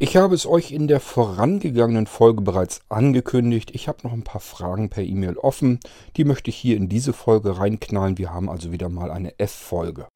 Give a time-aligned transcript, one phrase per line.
[0.00, 3.70] Ich habe es euch in der vorangegangenen Folge bereits angekündigt.
[3.74, 5.78] Ich habe noch ein paar Fragen per E-Mail offen.
[6.16, 8.18] Die möchte ich hier in diese Folge reinknallen.
[8.18, 10.08] Wir haben also wieder mal eine F-Folge.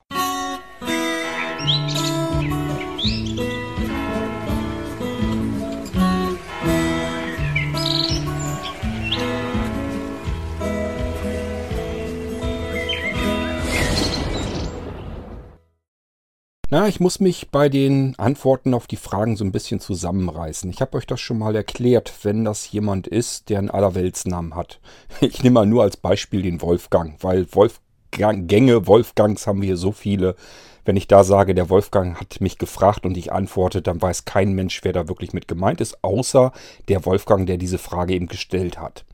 [16.71, 20.69] Na, ich muss mich bei den Antworten auf die Fragen so ein bisschen zusammenreißen.
[20.69, 24.79] Ich habe euch das schon mal erklärt, wenn das jemand ist, der einen Allerweltsnamen hat.
[25.23, 29.93] Ich nehme mal nur als Beispiel den Wolfgang, weil Wolfgänge, Wolfgangs haben wir hier so
[29.93, 30.37] viele.
[30.89, 34.55] Wenn ich da sage, der Wolfgang hat mich gefragt und ich antworte, dann weiß kein
[34.55, 36.51] Mensch, wer da wirklich mit gemeint ist, außer
[36.89, 39.05] der Wolfgang, der diese Frage eben gestellt hat.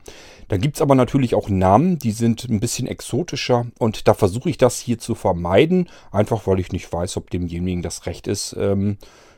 [0.47, 4.49] Da gibt es aber natürlich auch Namen, die sind ein bisschen exotischer und da versuche
[4.49, 8.55] ich das hier zu vermeiden, einfach weil ich nicht weiß, ob demjenigen das recht ist,
[8.57, 8.97] ähm,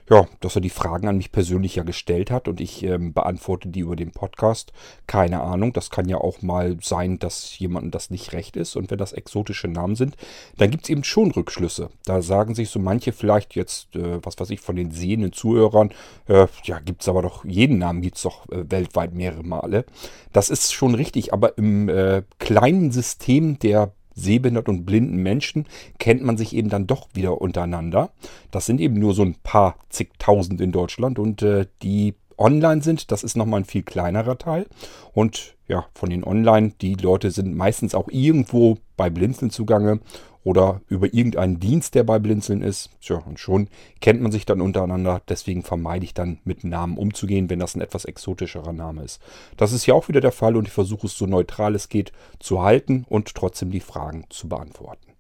[0.10, 3.68] ja, dass er die Fragen an mich persönlich ja gestellt hat und ich ähm, beantworte
[3.68, 4.72] die über den Podcast.
[5.06, 8.76] Keine Ahnung, das kann ja auch mal sein, dass jemandem das nicht recht ist.
[8.76, 10.16] Und wenn das exotische Namen sind,
[10.58, 11.90] dann gibt es eben schon Rückschlüsse.
[12.06, 15.92] Da sagen sich so manche vielleicht jetzt, äh, was weiß ich, von den sehenden Zuhörern,
[16.28, 19.86] äh, ja, gibt es aber doch, jeden Namen gibt es doch äh, weltweit mehrere Male.
[20.32, 25.66] Das ist schon richtig, aber im äh, kleinen System der sehbehinderten und blinden Menschen
[26.00, 28.12] kennt man sich eben dann doch wieder untereinander.
[28.52, 33.12] Das sind eben nur so ein paar zigtausend in Deutschland und äh, die online sind,
[33.12, 34.68] das ist nochmal ein viel kleinerer Teil.
[35.14, 40.00] Und ja, von den online, die Leute sind meistens auch irgendwo bei Blinzeln zugange
[40.48, 42.90] oder über irgendeinen Dienst, der bei Blinzeln ist.
[43.02, 43.68] Tja, und schon
[44.00, 45.22] kennt man sich dann untereinander.
[45.28, 49.22] Deswegen vermeide ich dann mit Namen umzugehen, wenn das ein etwas exotischerer Name ist.
[49.58, 52.14] Das ist ja auch wieder der Fall und ich versuche es so neutral es geht
[52.40, 55.12] zu halten und trotzdem die Fragen zu beantworten.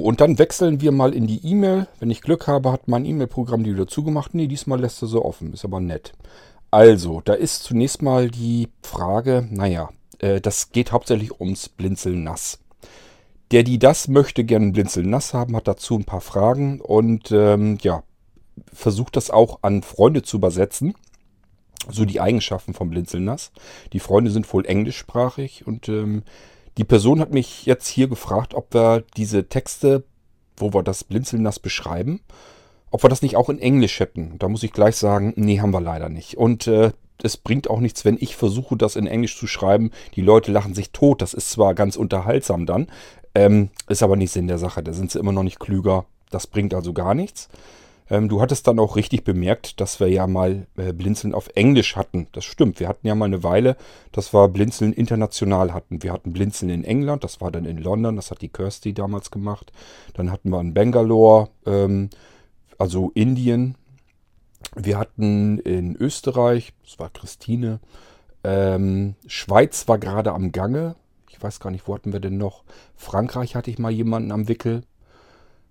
[0.00, 1.86] Und dann wechseln wir mal in die E-Mail.
[2.00, 4.32] Wenn ich Glück habe, hat mein E-Mail-Programm die wieder zugemacht.
[4.32, 5.52] Nee, diesmal lässt er so offen.
[5.52, 6.14] Ist aber nett.
[6.70, 12.58] Also, da ist zunächst mal die Frage, naja, äh, das geht hauptsächlich ums Blinzeln nass.
[13.52, 17.78] Der, die das möchte, gerne Blinzeln nass haben, hat dazu ein paar Fragen und ähm,
[17.80, 18.02] ja,
[18.72, 20.94] versucht das auch an Freunde zu übersetzen.
[21.88, 23.52] So die Eigenschaften vom Blinzeln nass.
[23.92, 26.24] Die Freunde sind wohl englischsprachig und ähm,
[26.78, 30.04] die Person hat mich jetzt hier gefragt, ob wir diese Texte,
[30.56, 32.20] wo wir das Blinzeln nass beschreiben,
[32.90, 34.38] ob wir das nicht auch in Englisch hätten.
[34.38, 36.36] Da muss ich gleich sagen, nee, haben wir leider nicht.
[36.36, 36.90] Und äh,
[37.22, 39.90] es bringt auch nichts, wenn ich versuche, das in Englisch zu schreiben.
[40.16, 41.22] Die Leute lachen sich tot.
[41.22, 42.88] Das ist zwar ganz unterhaltsam dann,
[43.36, 44.82] ähm, ist aber nicht Sinn der Sache.
[44.82, 46.06] Da sind sie immer noch nicht klüger.
[46.30, 47.50] Das bringt also gar nichts.
[48.08, 51.96] Ähm, du hattest dann auch richtig bemerkt, dass wir ja mal äh, Blinzeln auf Englisch
[51.96, 52.28] hatten.
[52.32, 52.80] Das stimmt.
[52.80, 53.76] Wir hatten ja mal eine Weile,
[54.10, 56.02] dass wir Blinzeln international hatten.
[56.02, 59.30] Wir hatten Blinzeln in England, das war dann in London, das hat die Kirsty damals
[59.30, 59.70] gemacht.
[60.14, 62.08] Dann hatten wir in Bangalore, ähm,
[62.78, 63.74] also Indien.
[64.74, 67.80] Wir hatten in Österreich, das war Christine.
[68.44, 70.94] Ähm, Schweiz war gerade am Gange.
[71.46, 72.64] Weiß gar nicht, wo hatten wir denn noch?
[72.96, 74.82] Frankreich hatte ich mal jemanden am Wickel.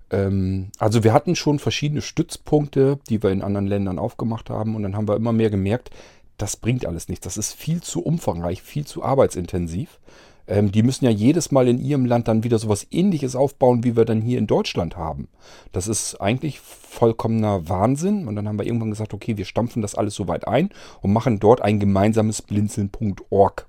[0.10, 4.78] Ähm, also wir hatten schon verschiedene Stützpunkte, die wir in anderen Ländern aufgemacht haben.
[4.78, 5.90] Und dann haben wir immer mehr gemerkt,
[6.38, 7.26] das bringt alles nichts.
[7.26, 10.00] Das ist viel zu umfangreich, viel zu arbeitsintensiv.
[10.48, 13.98] Ähm, die müssen ja jedes Mal in ihrem Land dann wieder sowas ähnliches aufbauen, wie
[13.98, 15.28] wir dann hier in Deutschland haben.
[15.74, 18.30] Das ist eigentlich vollkommener Wahnsinn.
[18.30, 20.70] Und dann haben wir irgendwann gesagt, okay, wir stampfen das alles so weit ein
[21.02, 23.68] und machen dort ein gemeinsames blinzeln.org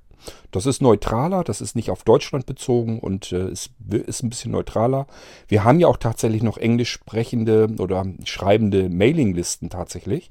[0.51, 4.53] das ist neutraler, das ist nicht auf Deutschland bezogen und äh, ist, ist ein bisschen
[4.53, 5.07] neutraler.
[5.49, 10.31] Wir haben ja auch tatsächlich noch englisch sprechende oder schreibende Mailinglisten tatsächlich.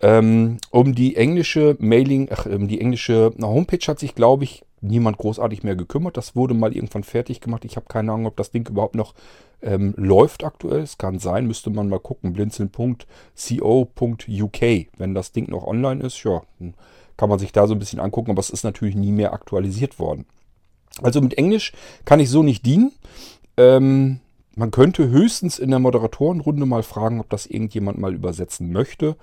[0.00, 5.16] Ähm, um die englische Mailing, ach, um die englische Homepage hat sich, glaube ich, niemand
[5.16, 6.16] großartig mehr gekümmert.
[6.16, 7.64] Das wurde mal irgendwann fertig gemacht.
[7.64, 9.14] Ich habe keine Ahnung, ob das Ding überhaupt noch
[9.62, 10.80] ähm, läuft aktuell.
[10.80, 12.32] Es kann sein, müsste man mal gucken.
[12.32, 13.06] blinzeln.co.uk.
[14.98, 16.42] Wenn das Ding noch online ist, ja,
[17.22, 20.00] kann man sich da so ein bisschen angucken, aber es ist natürlich nie mehr aktualisiert
[20.00, 20.26] worden.
[21.02, 21.72] Also mit Englisch
[22.04, 22.90] kann ich so nicht dienen.
[23.56, 24.18] Ähm,
[24.56, 29.14] man könnte höchstens in der Moderatorenrunde mal fragen, ob das irgendjemand mal übersetzen möchte.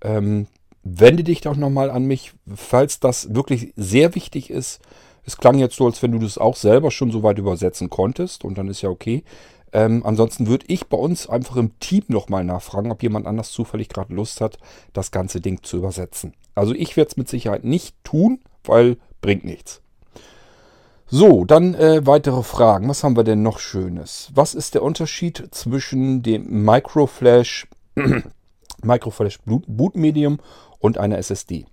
[0.00, 0.46] Ähm,
[0.84, 4.80] wende dich doch nochmal an mich, falls das wirklich sehr wichtig ist.
[5.26, 8.42] Es klang jetzt so, als wenn du das auch selber schon so weit übersetzen konntest
[8.42, 9.22] und dann ist ja okay.
[9.74, 13.88] Ähm, ansonsten würde ich bei uns einfach im Team nochmal nachfragen, ob jemand anders zufällig
[13.88, 14.56] gerade Lust hat,
[14.92, 16.32] das ganze Ding zu übersetzen.
[16.54, 19.82] Also ich werde es mit Sicherheit nicht tun, weil bringt nichts.
[21.06, 22.88] So, dann äh, weitere Fragen.
[22.88, 24.30] Was haben wir denn noch Schönes?
[24.32, 27.66] Was ist der Unterschied zwischen dem Microflash,
[28.82, 30.38] Microflash Boot Medium
[30.78, 31.66] und einer SSD?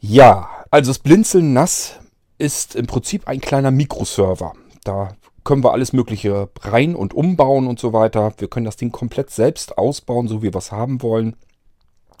[0.00, 2.00] Ja, also das Blinzeln nass
[2.38, 4.54] ist im Prinzip ein kleiner Mikroserver.
[4.82, 8.32] Da können wir alles Mögliche rein und umbauen und so weiter.
[8.38, 11.36] Wir können das Ding komplett selbst ausbauen, so wie wir es haben wollen.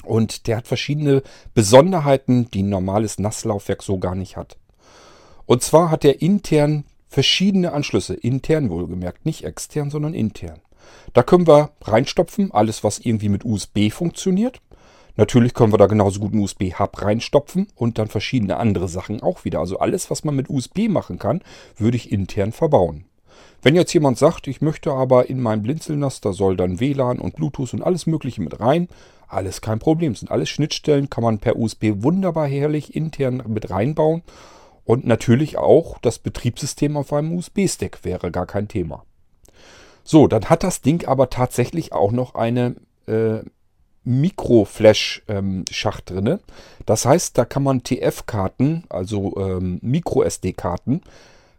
[0.04, 1.22] Und der hat verschiedene
[1.54, 4.58] Besonderheiten, die ein normales Nasslaufwerk so gar nicht hat.
[5.46, 10.60] Und zwar hat er intern verschiedene Anschlüsse, intern wohlgemerkt, nicht extern, sondern intern.
[11.12, 14.60] Da können wir reinstopfen, alles was irgendwie mit USB funktioniert.
[15.16, 19.44] Natürlich können wir da genauso gut einen USB-Hub reinstopfen und dann verschiedene andere Sachen auch
[19.44, 19.60] wieder.
[19.60, 21.40] Also alles, was man mit USB machen kann,
[21.76, 23.04] würde ich intern verbauen.
[23.64, 27.34] Wenn jetzt jemand sagt, ich möchte aber in meinem Blinzelnass, da soll dann WLAN und
[27.34, 28.88] Bluetooth und alles mögliche mit rein,
[29.26, 30.14] alles kein Problem.
[30.14, 34.22] Sind alles Schnittstellen, kann man per USB wunderbar herrlich intern mit reinbauen.
[34.84, 39.06] Und natürlich auch das Betriebssystem auf einem USB-Stick wäre gar kein Thema.
[40.02, 42.76] So, dann hat das Ding aber tatsächlich auch noch eine
[43.06, 43.38] äh,
[44.04, 46.38] Micro-Flash-Schacht ähm, drin.
[46.84, 51.00] Das heißt, da kann man TF-Karten, also ähm, Micro-SD-Karten,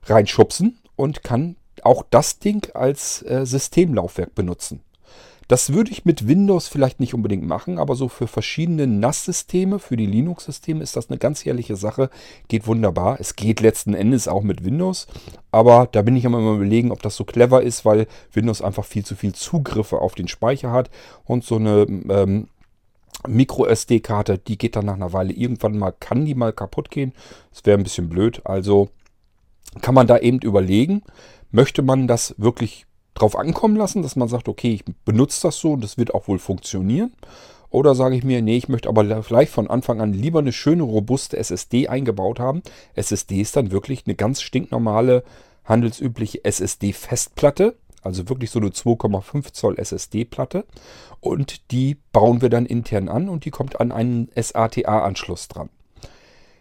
[0.03, 4.81] reinschubsen und kann auch das Ding als äh, Systemlaufwerk benutzen.
[5.47, 9.95] Das würde ich mit Windows vielleicht nicht unbedingt machen, aber so für verschiedene NAS-Systeme, für
[9.95, 12.09] die Linux-Systeme ist das eine ganz ehrliche Sache.
[12.47, 13.17] Geht wunderbar.
[13.19, 15.05] Es geht letzten Endes auch mit Windows,
[15.51, 18.85] aber da bin ich immer mal überlegen, ob das so clever ist, weil Windows einfach
[18.85, 20.89] viel zu viel Zugriffe auf den Speicher hat
[21.25, 22.47] und so eine ähm,
[23.27, 27.13] Micro-SD-Karte, die geht dann nach einer Weile irgendwann mal, kann die mal kaputt gehen.
[27.51, 28.41] Das wäre ein bisschen blöd.
[28.45, 28.89] Also
[29.81, 31.03] kann man da eben überlegen,
[31.55, 35.73] möchte man das wirklich drauf ankommen lassen, dass man sagt, okay, ich benutze das so
[35.73, 37.13] und das wird auch wohl funktionieren.
[37.69, 40.83] Oder sage ich mir, nee, ich möchte aber vielleicht von Anfang an lieber eine schöne,
[40.83, 42.61] robuste SSD eingebaut haben.
[42.93, 45.23] SSD ist dann wirklich eine ganz stinknormale,
[45.63, 47.75] handelsübliche SSD-Festplatte.
[48.01, 50.65] Also wirklich so eine 2,5 Zoll SSD-Platte.
[51.21, 55.69] Und die bauen wir dann intern an und die kommt an einen SATA-Anschluss dran.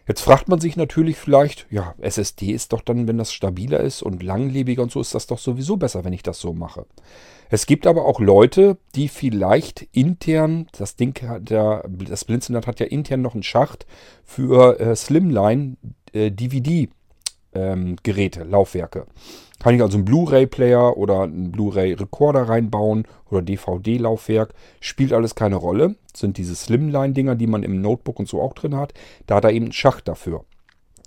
[0.07, 4.03] Jetzt fragt man sich natürlich vielleicht, ja, SSD ist doch dann, wenn das stabiler ist
[4.03, 6.85] und langlebiger und so, ist das doch sowieso besser, wenn ich das so mache.
[7.49, 12.85] Es gibt aber auch Leute, die vielleicht intern, das Ding, der, das Blinzelnet hat ja
[12.85, 13.85] intern noch einen Schacht
[14.23, 15.77] für äh, Slimline
[16.13, 16.89] äh, DVD
[17.55, 19.05] ähm, Geräte, Laufwerke.
[19.59, 24.53] Kann ich also einen Blu-ray-Player oder einen Blu-ray-Recorder reinbauen oder DVD-Laufwerk.
[24.79, 25.95] Spielt alles keine Rolle.
[26.11, 28.93] Das sind diese Slimline-Dinger, die man im Notebook und so auch drin hat.
[29.25, 30.45] Da hat er eben einen Schacht dafür.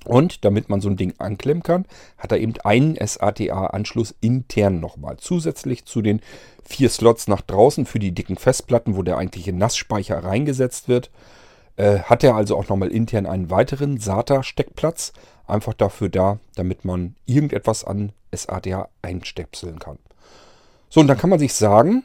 [0.04, 1.84] Und damit man so ein Ding anklemmen kann,
[2.16, 5.18] hat er eben einen SATA-Anschluss intern nochmal.
[5.18, 6.20] Zusätzlich zu den
[6.64, 11.10] vier Slots nach draußen für die dicken Festplatten, wo der eigentliche Nassspeicher reingesetzt wird,
[11.78, 15.12] äh, hat er also auch nochmal intern einen weiteren SATA-Steckplatz
[15.46, 19.98] einfach dafür da, damit man irgendetwas an SATA einstöpseln kann.
[20.90, 22.02] So, und dann kann man sich sagen,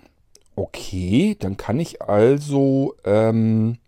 [0.56, 3.80] okay, dann kann ich also ähm,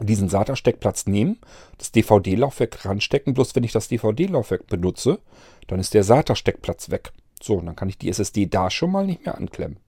[0.00, 1.38] diesen SATA-Steckplatz nehmen,
[1.78, 3.34] das DVD-Laufwerk ranstecken.
[3.34, 5.20] Bloß wenn ich das DVD-Laufwerk benutze,
[5.68, 7.12] dann ist der SATA-Steckplatz weg.
[7.40, 9.78] So, und dann kann ich die SSD da schon mal nicht mehr anklemmen.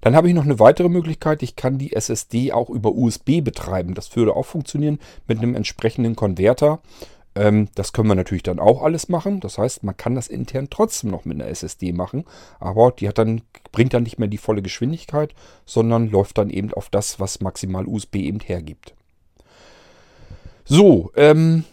[0.00, 1.42] Dann habe ich noch eine weitere Möglichkeit.
[1.42, 3.94] Ich kann die SSD auch über USB betreiben.
[3.94, 6.80] Das würde auch funktionieren mit einem entsprechenden Konverter.
[7.34, 9.40] Ähm, das können wir natürlich dann auch alles machen.
[9.40, 12.24] Das heißt, man kann das intern trotzdem noch mit einer SSD machen,
[12.58, 13.42] aber die hat dann,
[13.72, 17.86] bringt dann nicht mehr die volle Geschwindigkeit, sondern läuft dann eben auf das, was maximal
[17.86, 18.94] USB eben hergibt.
[20.64, 21.64] So, ähm,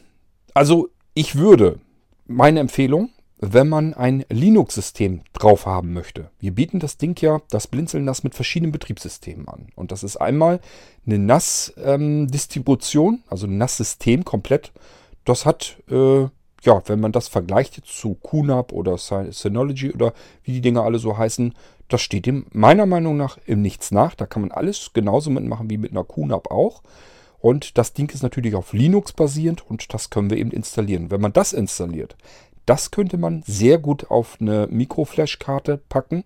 [0.54, 1.80] also ich würde,
[2.28, 6.32] meine Empfehlung, wenn man ein Linux-System drauf haben möchte.
[6.40, 9.68] Wir bieten das Ding ja, das Blinzeln NAS mit verschiedenen Betriebssystemen an.
[9.76, 10.60] Und das ist einmal
[11.06, 14.72] eine NAS-Distribution, ähm, also ein NAS-System komplett
[15.28, 16.22] das hat, äh,
[16.64, 21.18] ja, wenn man das vergleicht zu QNAP oder Synology oder wie die Dinger alle so
[21.18, 21.54] heißen,
[21.90, 24.16] das steht dem meiner Meinung nach im Nichts nach.
[24.16, 26.82] Da kann man alles genauso mitmachen wie mit einer QNAP auch.
[27.40, 31.12] Und das Ding ist natürlich auf Linux basierend und das können wir eben installieren.
[31.12, 32.16] Wenn man das installiert,
[32.68, 36.24] das könnte man sehr gut auf eine Mikroflash-Karte packen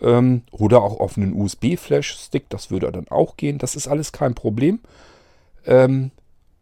[0.00, 2.48] ähm, oder auch auf einen USB-Flash-Stick.
[2.48, 3.58] Das würde dann auch gehen.
[3.58, 4.80] Das ist alles kein Problem.
[5.66, 6.12] Ähm,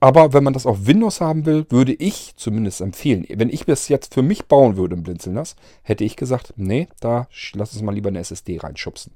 [0.01, 3.89] aber wenn man das auf Windows haben will, würde ich zumindest empfehlen, wenn ich das
[3.89, 7.95] jetzt für mich bauen würde im Blinzelnass, hätte ich gesagt, nee, da lass uns mal
[7.95, 9.13] lieber eine SSD reinschubsen.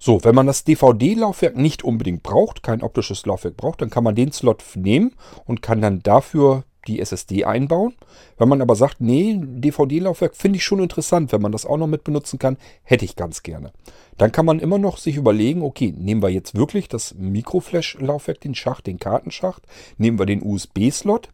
[0.00, 4.14] So, wenn man das DVD-Laufwerk nicht unbedingt braucht, kein optisches Laufwerk braucht, dann kann man
[4.14, 5.12] den Slot nehmen
[5.44, 7.94] und kann dann dafür die SSD einbauen.
[8.38, 11.86] Wenn man aber sagt, nee, DVD-Laufwerk finde ich schon interessant, wenn man das auch noch
[11.86, 13.72] mit benutzen kann, hätte ich ganz gerne.
[14.18, 18.54] Dann kann man immer noch sich überlegen, okay, nehmen wir jetzt wirklich das Mikroflash-Laufwerk, den
[18.54, 19.62] Schacht, den Kartenschacht,
[19.98, 21.30] nehmen wir den USB-Slot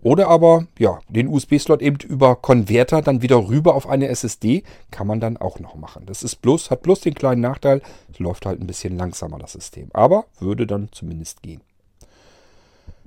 [0.00, 5.06] oder aber, ja, den USB-Slot eben über Konverter dann wieder rüber auf eine SSD, kann
[5.06, 6.04] man dann auch noch machen.
[6.06, 9.52] Das ist bloß, hat bloß den kleinen Nachteil, es läuft halt ein bisschen langsamer, das
[9.52, 9.88] System.
[9.92, 11.60] Aber würde dann zumindest gehen.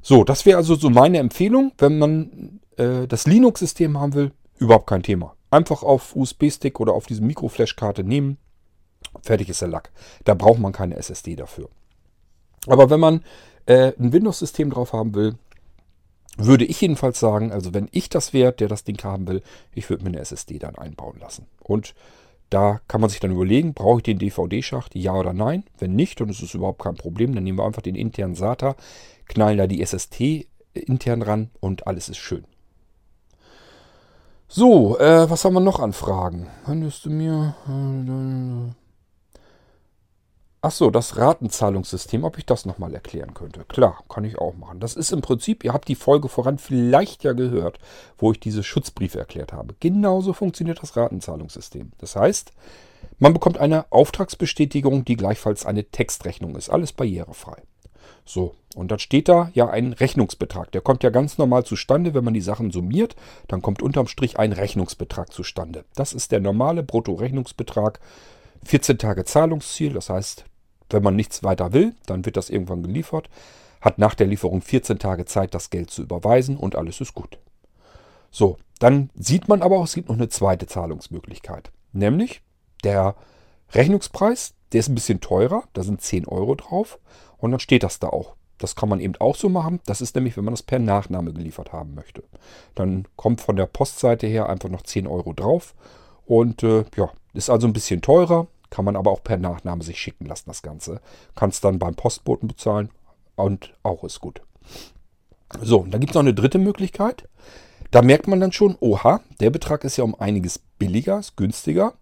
[0.02, 4.88] So, das wäre also so meine Empfehlung, wenn man äh, das Linux-System haben will, überhaupt
[4.88, 5.36] kein Thema.
[5.50, 8.38] Einfach auf USB-Stick oder auf diese Mikroflash-Karte nehmen.
[9.22, 9.92] Fertig ist der Lack.
[10.24, 11.70] Da braucht man keine SSD dafür.
[12.68, 13.24] Aber wenn man
[13.66, 15.36] äh, ein Windows-System drauf haben will,
[16.38, 19.44] würde ich jedenfalls sagen, also wenn ich das wäre, der das Ding haben will,
[19.74, 21.48] ich würde mir eine SSD dann einbauen lassen.
[21.60, 21.94] Und
[22.50, 25.64] da kann man sich dann überlegen, brauche ich den DVD-Schacht, ja oder nein?
[25.78, 27.34] Wenn nicht, dann ist es überhaupt kein Problem.
[27.34, 28.76] Dann nehmen wir einfach den internen SATA,
[29.32, 32.46] knallen da die SST intern ran und alles ist schön.
[34.48, 36.48] So, äh, was haben wir noch an Fragen?
[36.66, 37.56] Könntest du mir...
[40.64, 43.64] Achso, das Ratenzahlungssystem, ob ich das nochmal erklären könnte.
[43.64, 44.80] Klar, kann ich auch machen.
[44.80, 47.80] Das ist im Prinzip, ihr habt die Folge voran vielleicht ja gehört,
[48.20, 49.74] wo ich diese Schutzbriefe erklärt habe.
[49.80, 51.94] Genauso funktioniert das Ratenzahlungssystem.
[51.98, 52.52] Das heißt,
[53.18, 56.70] man bekommt eine Auftragsbestätigung, die gleichfalls eine Textrechnung ist.
[56.70, 57.64] Alles barrierefrei.
[58.34, 60.72] So, und dann steht da ja ein Rechnungsbetrag.
[60.72, 63.18] Der kommt ja ganz normal zustande, wenn man die Sachen summiert.
[63.50, 65.84] Dann kommt unterm Strich ein Rechnungsbetrag zustande.
[65.96, 68.00] Das ist der normale Bruttorechnungsbetrag.
[68.64, 70.46] 14 Tage Zahlungsziel, das heißt,
[70.92, 73.30] wenn man nichts weiter will, dann wird das irgendwann geliefert.
[73.82, 77.38] Hat nach der Lieferung 14 Tage Zeit, das Geld zu überweisen und alles ist gut.
[78.30, 81.74] So, dann sieht man aber auch, es gibt noch eine zweite Zahlungsmöglichkeit.
[81.92, 82.42] Nämlich
[82.86, 83.16] der
[83.74, 87.00] Rechnungspreis, der ist ein bisschen teurer, da sind 10 Euro drauf
[87.38, 88.36] und dann steht das da auch.
[88.58, 89.80] Das kann man eben auch so machen.
[89.86, 92.24] Das ist nämlich, wenn man das per Nachname geliefert haben möchte.
[92.76, 95.74] Dann kommt von der Postseite her einfach noch 10 Euro drauf.
[96.26, 100.00] Und äh, ja, ist also ein bisschen teurer, kann man aber auch per Nachname sich
[100.00, 101.02] schicken lassen, das Ganze.
[101.36, 102.90] Kannst dann beim Postboten bezahlen
[103.36, 104.42] und auch ist gut.
[105.62, 107.28] So, dann gibt es noch eine dritte Möglichkeit.
[107.90, 111.94] Da merkt man dann schon, oha, der Betrag ist ja um einiges billiger, ist günstiger.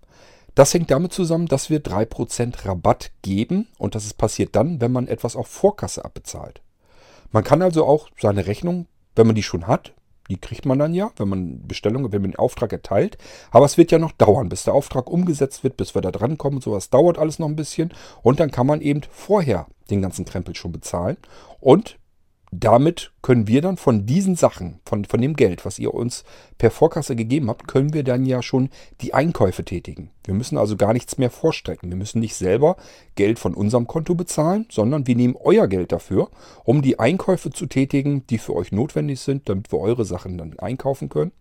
[0.60, 4.92] Das hängt damit zusammen, dass wir 3% Rabatt geben und das ist passiert dann, wenn
[4.92, 6.60] man etwas auf Vorkasse abbezahlt.
[7.32, 8.86] Man kann also auch seine Rechnung,
[9.16, 9.94] wenn man die schon hat,
[10.30, 13.18] die kriegt man dann ja, wenn man Bestellung, wenn man den Auftrag erteilt.
[13.52, 16.38] Aber es wird ja noch dauern, bis der Auftrag umgesetzt wird, bis wir da dran
[16.38, 16.60] kommen.
[16.60, 17.94] Sowas dauert alles noch ein bisschen.
[18.22, 21.16] Und dann kann man eben vorher den ganzen Krempel schon bezahlen.
[21.62, 21.98] Und
[22.52, 26.24] damit können wir dann von diesen Sachen, von, von dem Geld, was ihr uns
[26.58, 28.70] per Vorkasse gegeben habt, können wir dann ja schon
[29.02, 30.10] die Einkäufe tätigen.
[30.24, 31.90] Wir müssen also gar nichts mehr vorstrecken.
[31.90, 32.78] Wir müssen nicht selber
[33.16, 36.30] Geld von unserem Konto bezahlen, sondern wir nehmen euer Geld dafür,
[36.64, 40.58] um die Einkäufe zu tätigen, die für euch notwendig sind, damit wir eure Sachen dann
[40.58, 41.32] einkaufen können.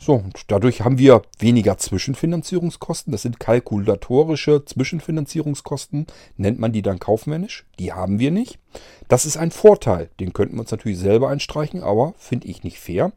[0.00, 3.10] So, und dadurch haben wir weniger Zwischenfinanzierungskosten.
[3.10, 7.66] Das sind kalkulatorische Zwischenfinanzierungskosten, nennt man die dann kaufmännisch.
[7.80, 8.58] Die haben wir nicht.
[9.08, 10.08] Das ist ein Vorteil.
[10.20, 13.12] Den könnten wir uns natürlich selber einstreichen, aber finde ich nicht fair.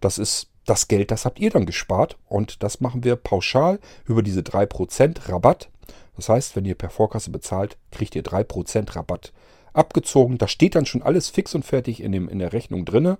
[0.00, 4.22] Das ist das Geld, das habt ihr dann gespart und das machen wir pauschal über
[4.22, 5.68] diese 3% Rabatt.
[6.16, 9.32] Das heißt, wenn ihr per Vorkasse bezahlt, kriegt ihr 3% Rabatt
[9.76, 10.38] abgezogen.
[10.38, 13.16] Da steht dann schon alles fix und fertig in, dem, in der Rechnung drin.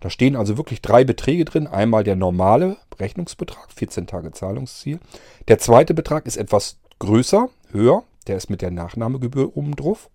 [0.00, 1.66] Da stehen also wirklich drei Beträge drin.
[1.66, 4.98] Einmal der normale Rechnungsbetrag, 14 Tage Zahlungsziel.
[5.48, 8.02] Der zweite Betrag ist etwas größer, höher.
[8.26, 10.10] Der ist mit der Nachnahmegebühr oben drauf.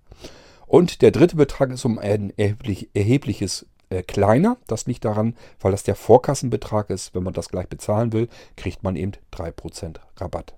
[0.68, 4.58] Und der dritte Betrag ist um ein erheblich, erhebliches äh, kleiner.
[4.68, 7.14] Das liegt daran, weil das der Vorkassenbetrag ist.
[7.14, 10.56] Wenn man das gleich bezahlen will, kriegt man eben 3% Rabatt.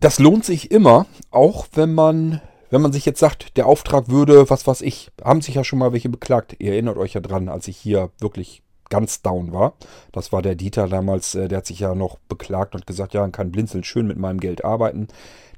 [0.00, 2.40] Das lohnt sich immer, auch wenn man
[2.72, 5.78] wenn man sich jetzt sagt, der Auftrag würde, was weiß ich, haben sich ja schon
[5.78, 6.56] mal welche beklagt.
[6.58, 9.74] Ihr erinnert euch ja dran, als ich hier wirklich ganz down war.
[10.10, 13.28] Das war der Dieter damals, äh, der hat sich ja noch beklagt und gesagt, ja,
[13.28, 15.08] kann blinzeln schön mit meinem Geld arbeiten.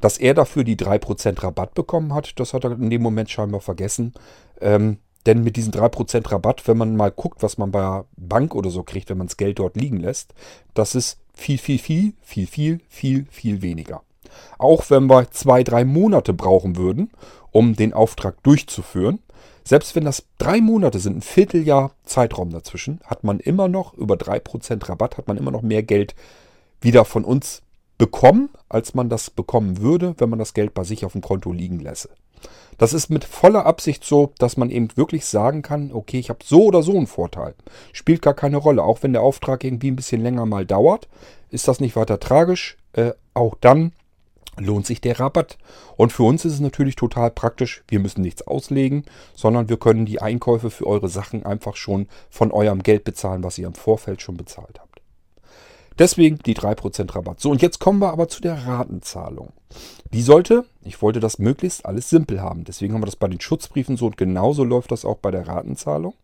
[0.00, 3.60] Dass er dafür die 3% Rabatt bekommen hat, das hat er in dem Moment scheinbar
[3.60, 4.12] vergessen.
[4.60, 8.56] Ähm, denn mit diesen 3% Rabatt, wenn man mal guckt, was man bei der Bank
[8.56, 10.34] oder so kriegt, wenn man das Geld dort liegen lässt,
[10.74, 14.02] das ist viel, viel, viel, viel, viel, viel, viel weniger.
[14.58, 17.10] Auch wenn wir zwei, drei Monate brauchen würden,
[17.50, 19.20] um den Auftrag durchzuführen,
[19.64, 24.14] selbst wenn das drei Monate sind, ein Vierteljahr Zeitraum dazwischen, hat man immer noch über
[24.14, 26.14] 3% Rabatt, hat man immer noch mehr Geld
[26.80, 27.62] wieder von uns
[27.96, 31.52] bekommen, als man das bekommen würde, wenn man das Geld bei sich auf dem Konto
[31.52, 32.10] liegen lässe.
[32.76, 36.40] Das ist mit voller Absicht so, dass man eben wirklich sagen kann, okay, ich habe
[36.44, 37.54] so oder so einen Vorteil.
[37.92, 38.82] Spielt gar keine Rolle.
[38.82, 41.08] Auch wenn der Auftrag irgendwie ein bisschen länger mal dauert,
[41.50, 42.76] ist das nicht weiter tragisch.
[42.92, 43.92] Äh, auch dann
[44.58, 45.58] lohnt sich der Rabatt.
[45.96, 47.82] Und für uns ist es natürlich total praktisch.
[47.88, 52.52] Wir müssen nichts auslegen, sondern wir können die Einkäufe für eure Sachen einfach schon von
[52.52, 55.00] eurem Geld bezahlen, was ihr im Vorfeld schon bezahlt habt.
[55.98, 57.40] Deswegen die 3% Rabatt.
[57.40, 59.52] So, und jetzt kommen wir aber zu der Ratenzahlung.
[60.12, 62.64] Die sollte, ich wollte das möglichst alles simpel haben.
[62.64, 65.46] Deswegen haben wir das bei den Schutzbriefen so und genauso läuft das auch bei der
[65.46, 66.14] Ratenzahlung.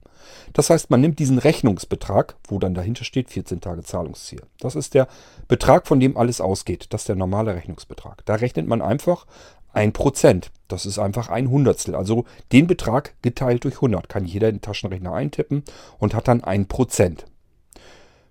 [0.53, 4.43] Das heißt, man nimmt diesen Rechnungsbetrag, wo dann dahinter steht 14 Tage Zahlungsziel.
[4.59, 5.09] Das ist der
[5.49, 6.87] Betrag, von dem alles ausgeht.
[6.91, 8.25] Das ist der normale Rechnungsbetrag.
[8.27, 9.27] Da rechnet man einfach
[9.75, 10.47] 1%.
[10.69, 11.95] Das ist einfach ein Hundertstel.
[11.95, 15.65] Also den Betrag geteilt durch 100 kann jeder in den Taschenrechner eintippen
[15.99, 17.25] und hat dann 1%.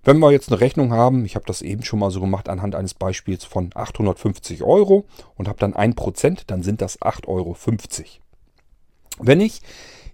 [0.03, 2.73] Wenn wir jetzt eine Rechnung haben, ich habe das eben schon mal so gemacht anhand
[2.73, 5.05] eines Beispiels von 850 Euro
[5.35, 7.57] und habe dann 1%, dann sind das 8,50 Euro.
[9.19, 9.61] Wenn ich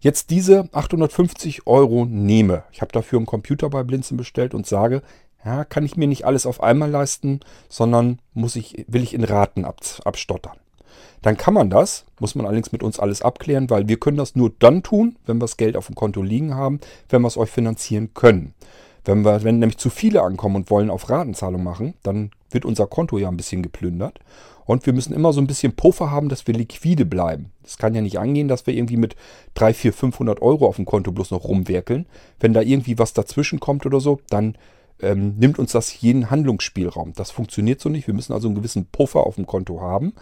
[0.05, 5.01] jetzt diese 850 Euro nehme, ich habe dafür einen Computer bei Blinzen bestellt und sage,
[5.43, 9.23] ja, kann ich mir nicht alles auf einmal leisten, sondern muss ich, will ich in
[9.23, 10.57] Raten ab, abstottern.
[11.23, 14.35] Dann kann man das, muss man allerdings mit uns alles abklären, weil wir können das
[14.35, 17.37] nur dann tun, wenn wir das Geld auf dem Konto liegen haben, wenn wir es
[17.37, 18.53] euch finanzieren können.
[19.05, 22.87] Wenn, wir, wenn nämlich zu viele ankommen und wollen auf Ratenzahlung machen, dann wird unser
[22.87, 24.19] Konto ja ein bisschen geplündert.
[24.65, 27.51] Und wir müssen immer so ein bisschen Puffer haben, dass wir liquide bleiben.
[27.63, 29.15] Es kann ja nicht angehen, dass wir irgendwie mit
[29.53, 32.07] 3, 4, 500 Euro auf dem Konto bloß noch rumwerkeln.
[32.39, 34.57] Wenn da irgendwie was dazwischen kommt oder so, dann
[35.01, 37.13] ähm, nimmt uns das jeden Handlungsspielraum.
[37.15, 38.07] Das funktioniert so nicht.
[38.07, 40.13] Wir müssen also einen gewissen Puffer auf dem Konto haben,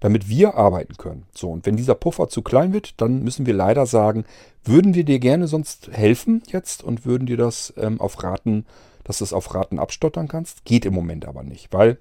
[0.00, 1.26] damit wir arbeiten können.
[1.32, 4.24] So, und wenn dieser Puffer zu klein wird, dann müssen wir leider sagen,
[4.64, 8.64] würden wir dir gerne sonst helfen jetzt und würden dir das ähm, auf Raten,
[9.04, 10.64] dass du es auf Raten abstottern kannst.
[10.64, 11.98] Geht im Moment aber nicht, weil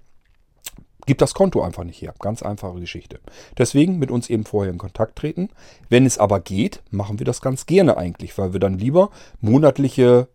[1.05, 2.13] gibt das Konto einfach nicht her.
[2.20, 3.20] Ganz einfache Geschichte.
[3.58, 5.50] Deswegen mit uns eben vorher in Kontakt treten.
[5.89, 10.27] Wenn es aber geht, machen wir das ganz gerne eigentlich, weil wir dann lieber monatliche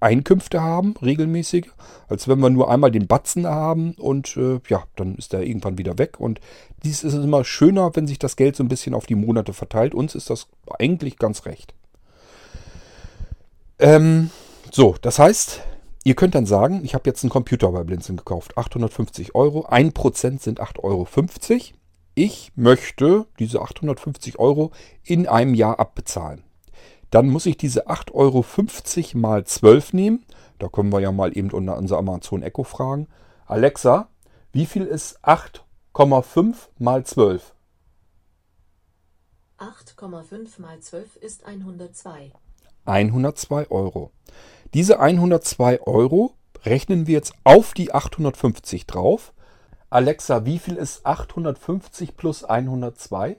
[0.00, 1.70] Einkünfte haben, regelmäßig,
[2.08, 5.78] als wenn wir nur einmal den Batzen haben und äh, ja, dann ist der irgendwann
[5.78, 6.20] wieder weg.
[6.20, 6.40] Und
[6.84, 9.94] dies ist immer schöner, wenn sich das Geld so ein bisschen auf die Monate verteilt.
[9.94, 10.46] Uns ist das
[10.78, 11.74] eigentlich ganz recht.
[13.80, 14.30] Ähm,
[14.70, 15.62] so, das heißt,
[16.08, 20.40] ihr könnt dann sagen, ich habe jetzt einen Computer bei Blinzeln gekauft, 850 Euro, 1%
[20.40, 21.06] sind 8,50 Euro.
[22.14, 24.72] Ich möchte diese 850 Euro
[25.04, 26.44] in einem Jahr abbezahlen.
[27.10, 30.24] Dann muss ich diese 8,50 Euro mal 12 nehmen.
[30.58, 33.06] Da können wir ja mal eben unter unser Amazon Echo fragen.
[33.44, 34.08] Alexa,
[34.50, 37.54] wie viel ist 8,5 mal 12?
[39.58, 42.32] 8,5 mal 12 ist 102.
[42.86, 44.10] 102 Euro.
[44.74, 46.34] Diese 102 Euro
[46.64, 49.32] rechnen wir jetzt auf die 850 drauf.
[49.90, 53.38] Alexa, wie viel ist 850 plus 102?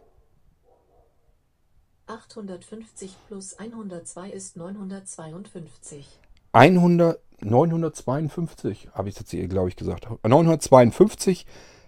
[2.07, 6.07] 850 plus 102 ist 952.
[6.53, 10.07] 100, 952, habe ich jetzt hier, glaube ich, gesagt.
[10.23, 11.45] 952,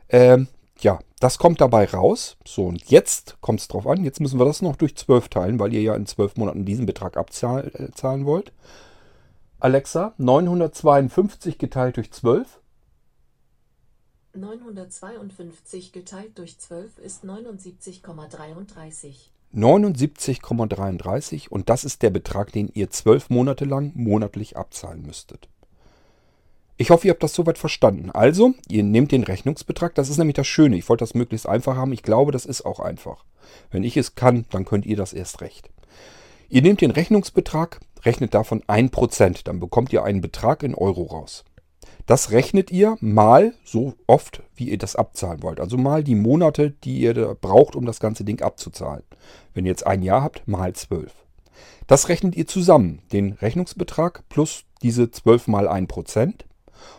[0.09, 0.47] ähm,
[0.79, 2.37] ja, das kommt dabei raus.
[2.45, 4.03] So, und jetzt kommt es drauf an.
[4.03, 6.85] Jetzt müssen wir das noch durch 12 teilen, weil ihr ja in 12 Monaten diesen
[6.85, 8.51] Betrag abzahlen äh, wollt.
[9.61, 12.59] Alexa, 952 geteilt durch 12.
[14.33, 19.29] 952 geteilt durch 12 ist 79,33.
[19.53, 25.47] 79,33 und das ist der Betrag, den ihr zwölf Monate lang monatlich abzahlen müsstet.
[26.77, 28.09] Ich hoffe, ihr habt das soweit verstanden.
[28.09, 30.75] Also, ihr nehmt den Rechnungsbetrag, das ist nämlich das Schöne.
[30.75, 31.93] Ich wollte das möglichst einfach haben.
[31.93, 33.25] Ich glaube, das ist auch einfach.
[33.69, 35.69] Wenn ich es kann, dann könnt ihr das erst recht.
[36.53, 41.45] Ihr nehmt den Rechnungsbetrag, rechnet davon 1%, dann bekommt ihr einen Betrag in Euro raus.
[42.07, 45.61] Das rechnet ihr mal so oft, wie ihr das abzahlen wollt.
[45.61, 49.03] Also mal die Monate, die ihr braucht, um das ganze Ding abzuzahlen.
[49.53, 51.13] Wenn ihr jetzt ein Jahr habt, mal 12.
[51.87, 56.33] Das rechnet ihr zusammen, den Rechnungsbetrag plus diese 12 mal 1%.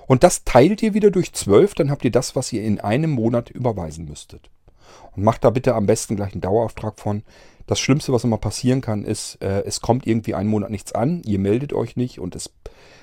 [0.06, 3.10] Und das teilt ihr wieder durch 12, dann habt ihr das, was ihr in einem
[3.10, 4.48] Monat überweisen müsstet.
[5.14, 7.22] Und macht da bitte am besten gleich einen Dauerauftrag von.
[7.66, 11.22] Das Schlimmste, was immer passieren kann, ist, äh, es kommt irgendwie einen Monat nichts an,
[11.24, 12.50] ihr meldet euch nicht und es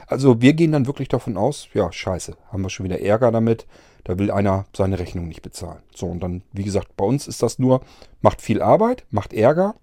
[0.09, 3.67] also wir gehen dann wirklich davon aus, ja, scheiße, haben wir schon wieder Ärger damit.
[4.03, 5.83] Da will einer seine Rechnung nicht bezahlen.
[5.93, 7.81] So, und dann, wie gesagt, bei uns ist das nur,
[8.21, 9.75] macht viel Arbeit, macht Ärger.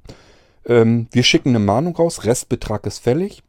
[0.65, 3.45] Ähm, wir schicken eine Mahnung raus, Restbetrag ist fällig.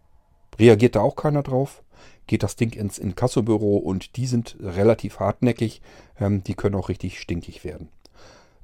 [0.60, 1.82] Reagiert da auch keiner drauf.
[2.28, 5.82] Geht das Ding ins Inkassobüro und die sind relativ hartnäckig.
[6.20, 7.90] Ähm, die können auch richtig stinkig werden.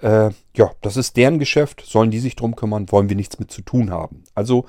[0.04, 1.82] Äh, ja, das ist deren Geschäft.
[1.86, 4.24] Sollen die sich drum kümmern, wollen wir nichts mit zu tun haben.
[4.36, 4.66] Also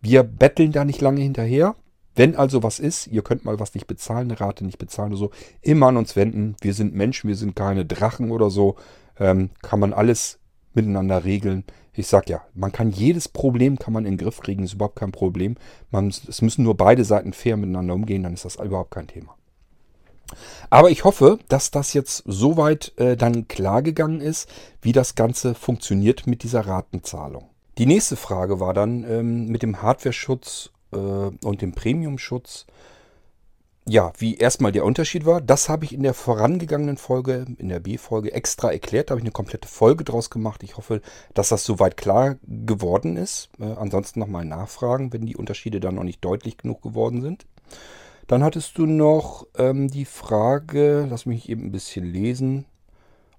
[0.00, 1.76] wir betteln da nicht lange hinterher.
[2.16, 5.18] Wenn also was ist, ihr könnt mal was nicht bezahlen, eine Rate nicht bezahlen oder
[5.18, 6.56] so, immer an uns wenden.
[6.62, 8.76] Wir sind Menschen, wir sind keine Drachen oder so.
[9.20, 10.40] Ähm, kann man alles
[10.74, 11.64] miteinander regeln.
[11.92, 14.96] Ich sag ja, man kann jedes Problem kann man in den Griff kriegen, ist überhaupt
[14.96, 15.56] kein Problem.
[15.90, 19.37] Man, es müssen nur beide Seiten fair miteinander umgehen, dann ist das überhaupt kein Thema.
[20.70, 24.48] Aber ich hoffe, dass das jetzt soweit äh, dann klar gegangen ist,
[24.82, 27.48] wie das Ganze funktioniert mit dieser Ratenzahlung.
[27.78, 32.66] Die nächste Frage war dann ähm, mit dem Hardware-Schutz äh, und dem Premium-Schutz.
[33.88, 37.80] Ja, wie erstmal der Unterschied war, das habe ich in der vorangegangenen Folge, in der
[37.80, 39.08] B-Folge extra erklärt.
[39.08, 40.62] Da habe ich eine komplette Folge draus gemacht.
[40.62, 41.00] Ich hoffe,
[41.32, 43.48] dass das soweit klar geworden ist.
[43.58, 47.46] Äh, ansonsten nochmal nachfragen, wenn die Unterschiede dann noch nicht deutlich genug geworden sind.
[48.28, 52.66] Dann hattest du noch ähm, die Frage, lass mich eben ein bisschen lesen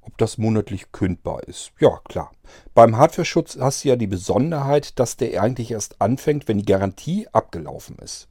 [0.10, 1.72] ob das monatlich kündbar ist.
[1.80, 2.32] Ja, klar.
[2.74, 7.28] Beim Hardware-Schutz hast du ja die Besonderheit, dass der eigentlich erst anfängt, wenn die Garantie
[7.32, 8.28] abgelaufen ist.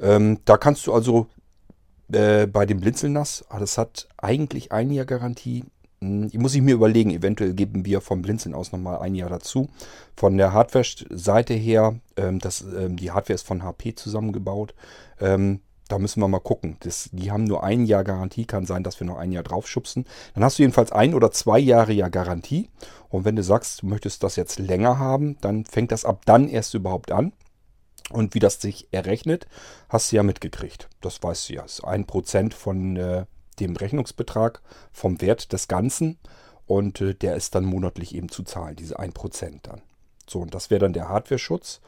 [0.00, 1.28] Ähm, da kannst du also
[2.12, 5.64] äh, bei dem Blinzelnass, ah, das hat eigentlich ein Jahr Garantie.
[6.02, 9.30] Hm, Ich muss ich mir überlegen, eventuell geben wir vom Blinzeln aus nochmal ein Jahr
[9.30, 9.68] dazu.
[10.16, 14.74] Von der Hardware-Seite her, ähm, das, ähm, die Hardware ist von HP zusammengebaut.
[15.20, 16.76] Ähm, da müssen wir mal gucken.
[16.80, 20.06] Das, die haben nur ein Jahr Garantie, kann sein, dass wir noch ein Jahr draufschubsen.
[20.34, 22.70] Dann hast du jedenfalls ein oder zwei Jahre ja Garantie.
[23.08, 26.48] Und wenn du sagst, du möchtest das jetzt länger haben, dann fängt das ab dann
[26.48, 27.32] erst überhaupt an.
[28.10, 29.46] Und wie das sich errechnet,
[29.88, 30.88] hast du ja mitgekriegt.
[31.00, 31.62] Das weißt du ja.
[31.62, 33.24] Das ist ein Prozent von äh,
[33.58, 36.18] dem Rechnungsbetrag vom Wert des Ganzen.
[36.66, 39.82] Und äh, der ist dann monatlich eben zu zahlen, diese ein Prozent dann.
[40.28, 41.80] So, und das wäre dann der Hardware-Schutz.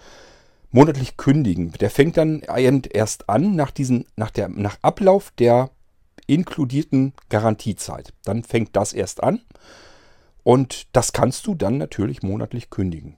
[0.71, 1.73] Monatlich kündigen.
[1.73, 5.71] Der fängt dann erst an nach, diesen, nach, der, nach Ablauf der
[6.27, 8.13] inkludierten Garantiezeit.
[8.25, 9.43] Dann fängt das erst an.
[10.43, 13.17] Und das kannst du dann natürlich monatlich kündigen.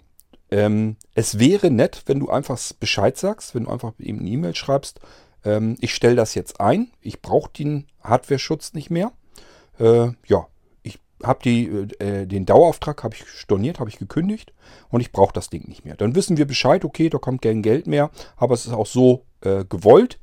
[0.51, 4.55] Ähm, es wäre nett, wenn du einfach Bescheid sagst, wenn du einfach eben eine E-Mail
[4.55, 5.01] schreibst,
[5.45, 9.13] ähm, ich stelle das jetzt ein, ich brauche den Hardware-Schutz nicht mehr.
[9.79, 10.47] Äh, ja,
[10.83, 14.53] ich habe äh, den Dauerauftrag habe ich storniert, habe ich gekündigt
[14.91, 15.97] und ich brauche das Ding nicht mehr.
[15.97, 19.25] Dann wissen wir Bescheid, okay, da kommt kein Geld mehr, aber es ist auch so
[19.41, 20.19] äh, gewollt.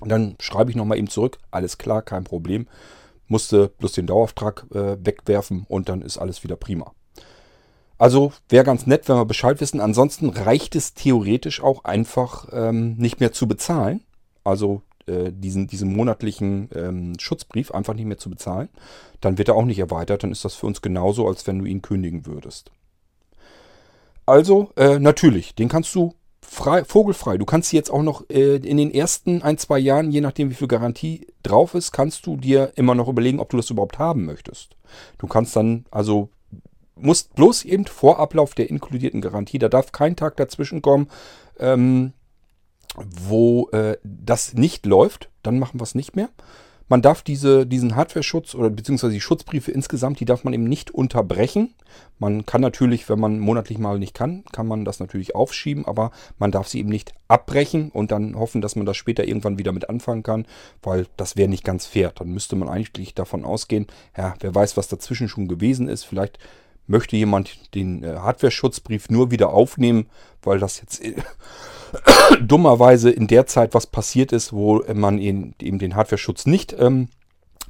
[0.00, 2.66] Und dann schreibe ich nochmal eben zurück, alles klar, kein Problem.
[3.28, 6.92] Musste bloß den Dauerauftrag äh, wegwerfen und dann ist alles wieder prima.
[7.96, 9.80] Also wäre ganz nett, wenn wir Bescheid wissen.
[9.80, 14.02] Ansonsten reicht es theoretisch auch einfach ähm, nicht mehr zu bezahlen.
[14.44, 18.68] Also äh, diesen, diesen monatlichen ähm, Schutzbrief einfach nicht mehr zu bezahlen.
[19.20, 20.22] Dann wird er auch nicht erweitert.
[20.22, 22.70] Dann ist das für uns genauso, als wenn du ihn kündigen würdest.
[24.26, 27.36] Also äh, natürlich, den kannst du frei, vogelfrei.
[27.36, 30.54] Du kannst jetzt auch noch äh, in den ersten ein, zwei Jahren, je nachdem wie
[30.54, 34.24] viel Garantie drauf ist, kannst du dir immer noch überlegen, ob du das überhaupt haben
[34.24, 34.76] möchtest.
[35.18, 36.30] Du kannst dann also
[36.96, 41.08] musst bloß eben vor Ablauf der inkludierten Garantie, da darf kein Tag dazwischen kommen,
[41.58, 42.12] ähm,
[42.96, 46.28] wo äh, das nicht läuft, dann machen wir es nicht mehr.
[46.86, 50.90] Man darf diese, diesen Hardware-Schutz oder beziehungsweise die Schutzbriefe insgesamt, die darf man eben nicht
[50.90, 51.74] unterbrechen.
[52.18, 56.10] Man kann natürlich, wenn man monatlich mal nicht kann, kann man das natürlich aufschieben, aber
[56.38, 59.72] man darf sie eben nicht abbrechen und dann hoffen, dass man das später irgendwann wieder
[59.72, 60.46] mit anfangen kann,
[60.82, 62.12] weil das wäre nicht ganz fair.
[62.14, 66.04] Dann müsste man eigentlich davon ausgehen, ja, wer weiß, was dazwischen schon gewesen ist.
[66.04, 66.38] Vielleicht
[66.86, 70.06] möchte jemand den äh, Hardware-Schutzbrief nur wieder aufnehmen,
[70.42, 71.14] weil das jetzt äh,
[72.40, 77.08] dummerweise in der Zeit was passiert ist, wo man eben, eben den Hardware-Schutz nicht ähm,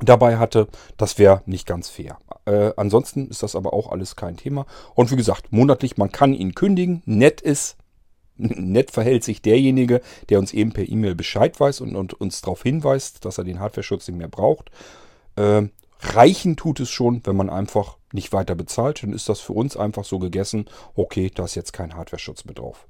[0.00, 0.68] dabei hatte.
[0.96, 2.18] Das wäre nicht ganz fair.
[2.46, 4.66] Äh, ansonsten ist das aber auch alles kein Thema.
[4.94, 7.02] Und wie gesagt, monatlich, man kann ihn kündigen.
[7.06, 7.76] Nett ist,
[8.36, 12.62] nett verhält sich derjenige, der uns eben per E-Mail Bescheid weiß und, und uns darauf
[12.62, 14.70] hinweist, dass er den Hardware-Schutz nicht mehr braucht.
[15.36, 15.68] Äh,
[16.00, 19.76] reichen tut es schon, wenn man einfach nicht weiter bezahlt, dann ist das für uns
[19.76, 22.86] einfach so gegessen, okay, da ist jetzt kein Hardware-Schutz mehr drauf.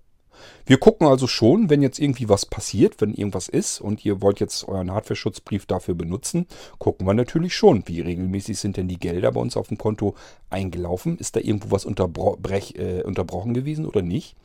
[0.66, 4.40] Wir gucken also schon, wenn jetzt irgendwie was passiert, wenn irgendwas ist und ihr wollt
[4.40, 6.46] jetzt euren Hardware-Schutzbrief dafür benutzen,
[6.78, 10.14] gucken wir natürlich schon, wie regelmäßig sind denn die Gelder bei uns auf dem Konto
[10.50, 11.18] eingelaufen.
[11.18, 14.36] Ist da irgendwo was äh, unterbrochen gewesen oder nicht?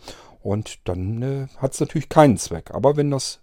[0.42, 2.72] Und dann äh, hat es natürlich keinen Zweck.
[2.72, 3.42] Aber wenn das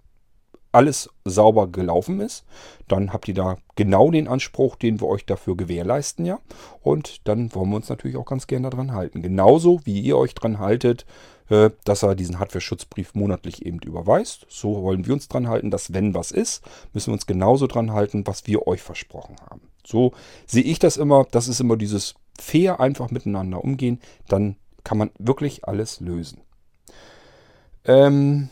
[0.76, 2.44] alles sauber gelaufen ist,
[2.86, 6.38] dann habt ihr da genau den Anspruch, den wir euch dafür gewährleisten, ja.
[6.82, 9.22] Und dann wollen wir uns natürlich auch ganz gerne daran halten.
[9.22, 11.06] Genauso wie ihr euch daran haltet,
[11.48, 14.46] dass er diesen Hardware-Schutzbrief monatlich eben überweist.
[14.48, 17.92] So wollen wir uns dran halten, dass wenn was ist, müssen wir uns genauso dran
[17.92, 19.62] halten, was wir euch versprochen haben.
[19.84, 20.12] So
[20.46, 21.26] sehe ich das immer.
[21.30, 24.00] Das ist immer dieses fair einfach miteinander umgehen.
[24.28, 26.40] Dann kann man wirklich alles lösen.
[27.84, 28.48] Ähm,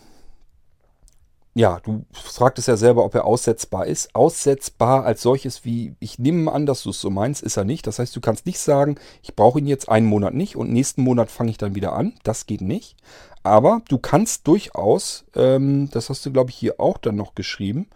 [1.54, 4.14] ja, du fragtest ja selber, ob er aussetzbar ist.
[4.14, 7.86] Aussetzbar als solches, wie ich nehme an, dass du es so meinst, ist er nicht.
[7.86, 11.02] Das heißt, du kannst nicht sagen, ich brauche ihn jetzt einen Monat nicht und nächsten
[11.02, 12.14] Monat fange ich dann wieder an.
[12.24, 12.96] Das geht nicht.
[13.44, 17.88] Aber du kannst durchaus, ähm, das hast du, glaube ich, hier auch dann noch geschrieben,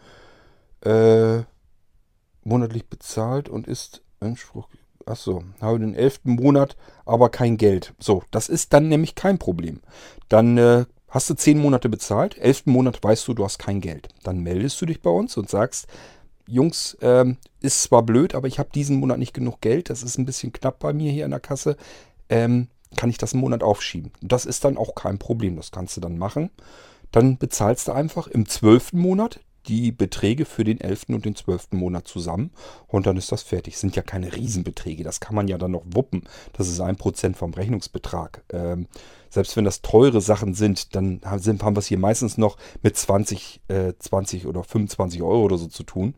[0.84, 1.40] äh,
[2.44, 4.68] monatlich bezahlt und ist Anspruch.
[5.04, 7.94] Achso, habe den elften Monat, aber kein Geld.
[7.98, 9.80] So, das ist dann nämlich kein Problem.
[10.28, 14.08] Dann äh, Hast du zehn Monate bezahlt, elften Monat weißt du, du hast kein Geld.
[14.22, 15.86] Dann meldest du dich bei uns und sagst,
[16.46, 20.18] Jungs, ähm, ist zwar blöd, aber ich habe diesen Monat nicht genug Geld, das ist
[20.18, 21.76] ein bisschen knapp bei mir hier in der Kasse.
[22.28, 24.12] Ähm, kann ich das einen Monat aufschieben?
[24.22, 26.50] Das ist dann auch kein Problem, das kannst du dann machen.
[27.10, 31.10] Dann bezahlst du einfach im zwölften Monat die Beträge für den 11.
[31.10, 31.72] und den 12.
[31.72, 32.50] Monat zusammen
[32.86, 33.78] und dann ist das fertig.
[33.78, 36.24] Sind ja keine Riesenbeträge, das kann man ja dann noch wuppen.
[36.54, 38.42] Das ist ein Prozent vom Rechnungsbetrag.
[38.50, 38.86] Ähm,
[39.30, 43.60] selbst wenn das teure Sachen sind, dann haben wir es hier meistens noch mit 20,
[43.68, 46.14] äh, 20 oder 25 Euro oder so zu tun.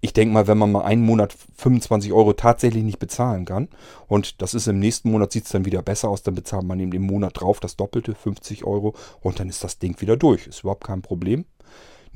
[0.00, 3.68] Ich denke mal, wenn man mal einen Monat 25 Euro tatsächlich nicht bezahlen kann
[4.06, 6.78] und das ist im nächsten Monat, sieht es dann wieder besser aus, dann bezahlt man
[6.78, 10.46] eben im Monat drauf das Doppelte, 50 Euro und dann ist das Ding wieder durch.
[10.46, 11.46] Ist überhaupt kein Problem.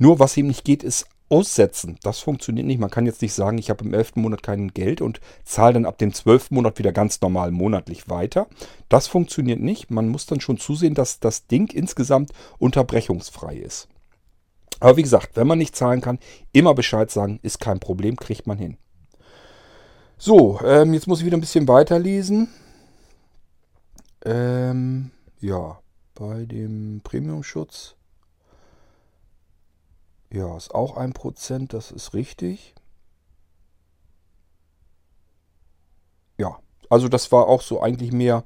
[0.03, 2.77] Nur was eben nicht geht, ist aussetzen, das funktioniert nicht.
[2.77, 4.17] Man kann jetzt nicht sagen, ich habe im 11.
[4.17, 6.51] Monat kein Geld und zahle dann ab dem 12.
[6.51, 8.47] Monat wieder ganz normal monatlich weiter.
[8.89, 9.91] Das funktioniert nicht.
[9.91, 13.87] Man muss dann schon zusehen, dass das Ding insgesamt unterbrechungsfrei ist.
[14.81, 16.19] Aber wie gesagt, wenn man nicht zahlen kann,
[16.51, 18.75] immer Bescheid sagen, ist kein Problem, kriegt man hin.
[20.17, 22.49] So, ähm, jetzt muss ich wieder ein bisschen weiterlesen.
[24.25, 25.79] Ähm, ja,
[26.13, 27.95] bei dem Premium-Schutz.
[30.33, 32.73] Ja, ist auch ein Prozent, das ist richtig.
[36.39, 36.57] Ja,
[36.89, 38.43] also das war auch so eigentlich mehr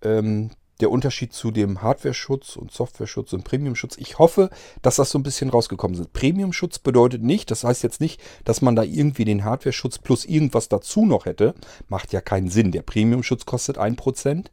[0.00, 3.98] ähm, der Unterschied zu dem Hardware-Schutz und Software-Schutz und Premium-Schutz.
[3.98, 4.48] Ich hoffe,
[4.80, 6.14] dass das so ein bisschen rausgekommen ist.
[6.14, 10.70] Premium-Schutz bedeutet nicht, das heißt jetzt nicht, dass man da irgendwie den Hardware-Schutz plus irgendwas
[10.70, 11.54] dazu noch hätte.
[11.88, 12.72] Macht ja keinen Sinn.
[12.72, 14.46] Der Premium-Schutz kostet 1%,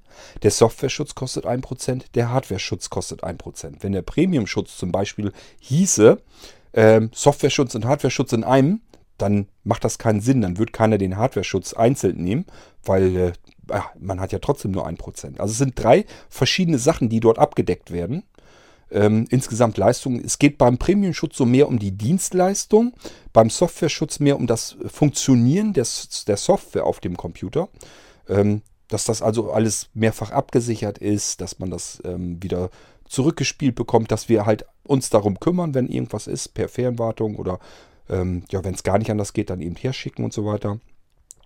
[0.44, 3.78] der Software-Schutz kostet 1%, der Hardware-Schutz kostet 1%.
[3.80, 6.22] Wenn der Premium-Schutz zum Beispiel hieße,
[6.76, 8.82] ähm, Software-Schutz und Hardware-Schutz in einem,
[9.18, 10.42] dann macht das keinen Sinn.
[10.42, 12.46] Dann wird keiner den Hardware-Schutz einzeln nehmen,
[12.84, 13.34] weil äh,
[13.70, 15.40] ja, man hat ja trotzdem nur ein Prozent.
[15.40, 18.24] Also es sind drei verschiedene Sachen, die dort abgedeckt werden.
[18.92, 20.20] Ähm, insgesamt Leistung.
[20.20, 22.94] Es geht beim Premium-Schutz so mehr um die Dienstleistung,
[23.34, 27.70] beim Software-Schutz mehr um das Funktionieren des, der Software auf dem Computer.
[28.30, 32.70] Ähm, dass das also alles mehrfach abgesichert ist, dass man das ähm, wieder
[33.08, 37.60] zurückgespielt bekommt, dass wir halt uns darum kümmern, wenn irgendwas ist, per Fernwartung oder
[38.10, 40.80] ähm, ja, wenn es gar nicht anders geht, dann eben herschicken und so weiter.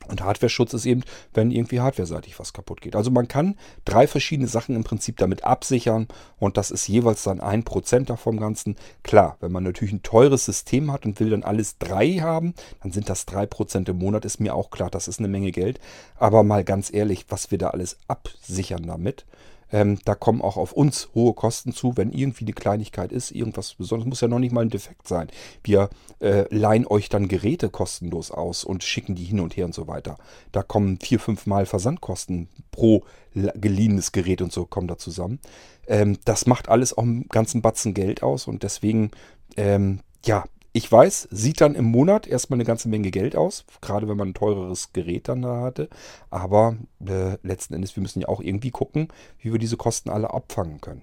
[0.08, 2.96] Und Hardware-Schutz ist eben, wenn irgendwie hardware-seitig was kaputt geht.
[2.96, 6.08] Also man kann drei verschiedene Sachen im Prinzip damit absichern
[6.40, 8.76] und das ist jeweils dann ein Prozent davon Ganzen.
[9.04, 12.92] Klar, wenn man natürlich ein teures System hat und will dann alles drei haben, dann
[12.92, 15.80] sind das drei Prozent im Monat, ist mir auch klar, das ist eine Menge Geld.
[16.16, 19.26] Aber mal ganz ehrlich, was wir da alles absichern damit,
[19.72, 23.76] ähm, da kommen auch auf uns hohe Kosten zu, wenn irgendwie eine Kleinigkeit ist, irgendwas
[23.76, 25.28] Besonderes, muss ja noch nicht mal ein Defekt sein.
[25.64, 29.74] Wir äh, leihen euch dann Geräte kostenlos aus und schicken die hin und her und
[29.74, 30.18] so weiter.
[30.52, 33.04] Da kommen vier, fünf Mal Versandkosten pro
[33.34, 35.40] geliehenes Gerät und so kommen da zusammen.
[35.88, 39.12] Ähm, das macht alles auch einen ganzen Batzen Geld aus und deswegen,
[39.56, 40.46] ähm, ja,
[40.80, 44.30] ich weiß, sieht dann im Monat erstmal eine ganze Menge Geld aus, gerade wenn man
[44.30, 45.90] ein teureres Gerät dann da hatte.
[46.30, 50.34] Aber äh, letzten Endes, wir müssen ja auch irgendwie gucken, wie wir diese Kosten alle
[50.34, 51.02] abfangen können.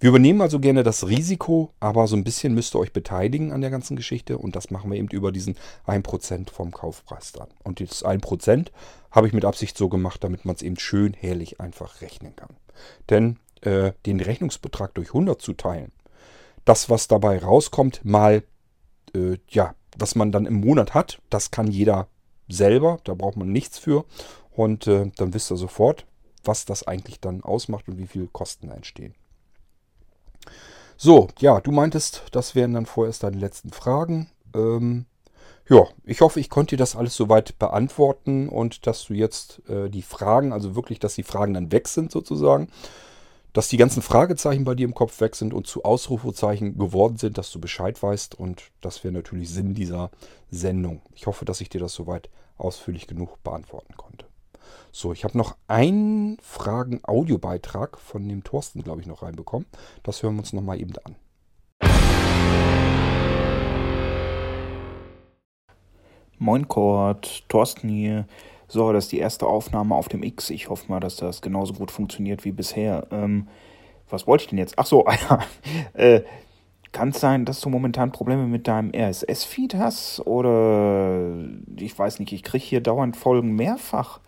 [0.00, 3.60] Wir übernehmen also gerne das Risiko, aber so ein bisschen müsst ihr euch beteiligen an
[3.60, 5.56] der ganzen Geschichte und das machen wir eben über diesen
[5.86, 7.48] 1% vom Kaufpreis dann.
[7.64, 8.68] Und das 1%
[9.10, 12.56] habe ich mit Absicht so gemacht, damit man es eben schön herrlich einfach rechnen kann.
[13.10, 15.92] Denn äh, den Rechnungsbetrag durch 100 zu teilen,
[16.64, 18.42] das, was dabei rauskommt, mal
[19.16, 22.08] äh, ja, was man dann im Monat hat, das kann jeder
[22.48, 24.04] selber, da braucht man nichts für.
[24.52, 26.06] Und äh, dann wisst ihr sofort,
[26.44, 29.14] was das eigentlich dann ausmacht und wie viel Kosten entstehen.
[30.96, 34.30] So, ja, du meintest, das wären dann vorerst deine letzten Fragen.
[34.54, 35.06] Ähm,
[35.68, 39.90] ja, ich hoffe, ich konnte dir das alles soweit beantworten und dass du jetzt äh,
[39.90, 42.68] die Fragen, also wirklich, dass die Fragen dann weg sind sozusagen
[43.56, 47.38] dass die ganzen Fragezeichen bei dir im Kopf weg sind und zu Ausrufezeichen geworden sind,
[47.38, 48.34] dass du Bescheid weißt.
[48.34, 50.10] Und das wäre natürlich Sinn dieser
[50.50, 51.00] Sendung.
[51.14, 54.26] Ich hoffe, dass ich dir das soweit ausführlich genug beantworten konnte.
[54.92, 59.66] So, ich habe noch einen Fragen-Audiobeitrag von dem Thorsten, glaube ich, noch reinbekommen.
[60.02, 61.16] Das hören wir uns nochmal eben an.
[66.36, 68.26] Moin Kurt, Thorsten hier.
[68.68, 70.50] So, das ist die erste Aufnahme auf dem X.
[70.50, 73.06] Ich hoffe mal, dass das genauso gut funktioniert wie bisher.
[73.10, 73.48] Ähm,
[74.08, 74.78] was wollte ich denn jetzt?
[74.78, 75.04] Ach so,
[75.94, 76.22] äh,
[76.92, 80.20] kann es sein, dass du momentan Probleme mit deinem RSS-Feed hast?
[80.26, 81.44] Oder
[81.76, 84.20] ich weiß nicht, ich kriege hier dauernd Folgen mehrfach.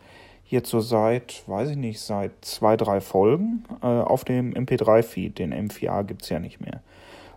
[0.44, 5.38] Jetzt so seit, weiß ich nicht, seit zwei, drei Folgen äh, auf dem MP3-Feed.
[5.38, 6.82] Den M4A gibt es ja nicht mehr.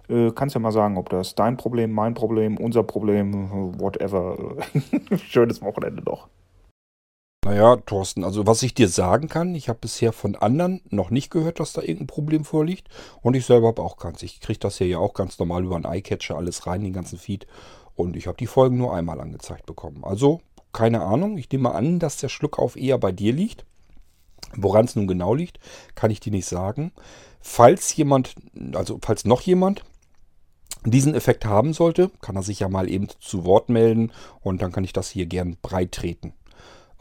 [0.09, 4.55] Äh, kannst ja mal sagen, ob das dein Problem, mein Problem, unser Problem, whatever.
[5.17, 6.27] Schönes Wochenende doch.
[7.43, 11.31] Naja, Thorsten, also was ich dir sagen kann, ich habe bisher von anderen noch nicht
[11.31, 12.87] gehört, dass da irgendein Problem vorliegt.
[13.21, 14.21] Und ich selber habe auch keins.
[14.21, 17.17] Ich kriege das hier ja auch ganz normal über einen Eyecatcher alles rein, den ganzen
[17.17, 17.47] Feed.
[17.95, 20.03] Und ich habe die Folgen nur einmal angezeigt bekommen.
[20.03, 21.37] Also, keine Ahnung.
[21.37, 23.65] Ich nehme an, dass der Schluckauf eher bei dir liegt.
[24.55, 25.59] Woran es nun genau liegt,
[25.95, 26.91] kann ich dir nicht sagen.
[27.39, 28.35] Falls jemand,
[28.73, 29.83] also falls noch jemand
[30.85, 34.71] diesen Effekt haben sollte, kann er sich ja mal eben zu Wort melden und dann
[34.71, 36.33] kann ich das hier gern breit treten.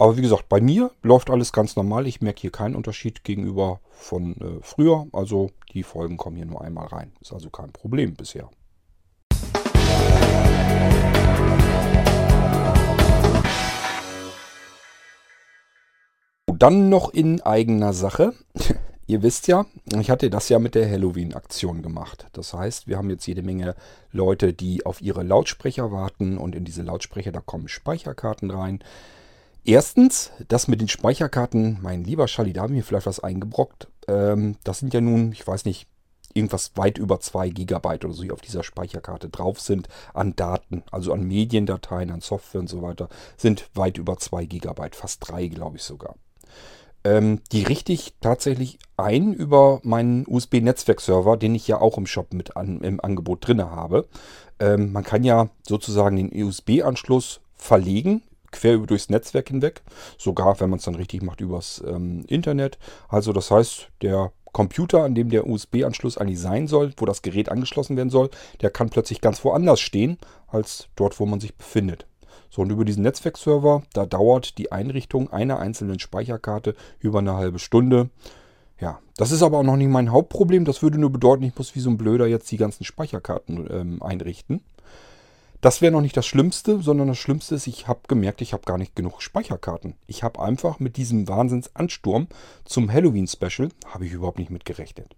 [0.01, 2.07] Aber wie gesagt, bei mir läuft alles ganz normal.
[2.07, 5.07] Ich merke hier keinen Unterschied gegenüber von äh, früher.
[5.13, 7.13] Also die Folgen kommen hier nur einmal rein.
[7.21, 8.49] Ist also kein Problem bisher.
[16.47, 18.33] Dann noch in eigener Sache.
[19.07, 19.67] Ihr wisst ja,
[19.99, 22.27] ich hatte das ja mit der Halloween-Aktion gemacht.
[22.33, 23.75] Das heißt, wir haben jetzt jede Menge
[24.13, 28.83] Leute, die auf ihre Lautsprecher warten und in diese Lautsprecher, da kommen Speicherkarten rein.
[29.64, 33.88] Erstens, das mit den Speicherkarten, mein lieber Schalli, da haben wir vielleicht was eingebrockt.
[34.09, 35.87] Ähm, das sind ja nun, ich weiß nicht,
[36.33, 40.83] irgendwas weit über 2 Gigabyte oder so, die auf dieser Speicherkarte drauf sind an Daten,
[40.90, 45.49] also an Mediendateien, an Software und so weiter, sind weit über 2 Gigabyte, fast 3
[45.49, 46.14] glaube ich sogar.
[47.03, 52.35] Ähm, die richte ich tatsächlich ein über meinen USB-Netzwerkserver, den ich ja auch im Shop
[52.35, 54.07] mit an, im Angebot drin habe.
[54.59, 59.83] Ähm, man kann ja sozusagen den USB-Anschluss verlegen, quer durchs Netzwerk hinweg,
[60.19, 62.79] sogar wenn man es dann richtig macht übers ähm, Internet.
[63.09, 67.49] Also das heißt, der Computer, an dem der USB-Anschluss eigentlich sein soll, wo das Gerät
[67.49, 72.07] angeschlossen werden soll, der kann plötzlich ganz woanders stehen, als dort, wo man sich befindet.
[72.51, 77.61] So, und über diesen Netzwerkserver, da dauert die Einrichtung einer einzelnen Speicherkarte über eine halbe
[77.61, 78.11] Stunde.
[78.81, 80.65] Ja, das ist aber auch noch nicht mein Hauptproblem.
[80.65, 84.03] Das würde nur bedeuten, ich muss wie so ein Blöder jetzt die ganzen Speicherkarten ähm,
[84.03, 84.65] einrichten.
[85.61, 88.62] Das wäre noch nicht das Schlimmste, sondern das Schlimmste ist, ich habe gemerkt, ich habe
[88.64, 89.94] gar nicht genug Speicherkarten.
[90.07, 92.29] Ich habe einfach mit diesem Wahnsinnsansturm
[92.64, 95.14] zum Halloween-Special, habe ich überhaupt nicht mitgerechnet.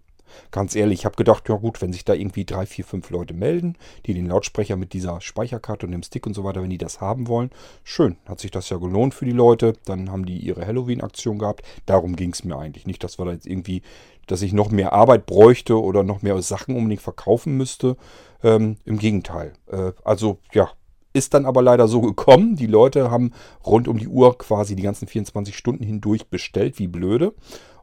[0.51, 3.33] Ganz ehrlich, ich habe gedacht, ja gut, wenn sich da irgendwie drei, vier, fünf Leute
[3.33, 6.77] melden, die den Lautsprecher mit dieser Speicherkarte und dem Stick und so weiter, wenn die
[6.77, 7.49] das haben wollen,
[7.83, 9.73] schön, hat sich das ja gelohnt für die Leute.
[9.85, 11.63] Dann haben die ihre Halloween-Aktion gehabt.
[11.85, 13.81] Darum ging es mir eigentlich nicht, dass wir da jetzt irgendwie,
[14.27, 17.97] dass ich noch mehr Arbeit bräuchte oder noch mehr Sachen unbedingt verkaufen müsste.
[18.43, 19.53] Ähm, Im Gegenteil.
[19.71, 20.69] Äh, also ja,
[21.13, 22.55] ist dann aber leider so gekommen.
[22.55, 23.31] Die Leute haben
[23.65, 27.33] rund um die Uhr quasi die ganzen 24 Stunden hindurch bestellt, wie blöde.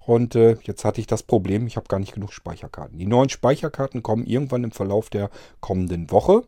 [0.04, 2.98] Und äh, jetzt hatte ich das Problem, ich habe gar nicht genug Speicherkarten.
[2.98, 6.42] Die neuen Speicherkarten kommen irgendwann im Verlauf der kommenden Woche.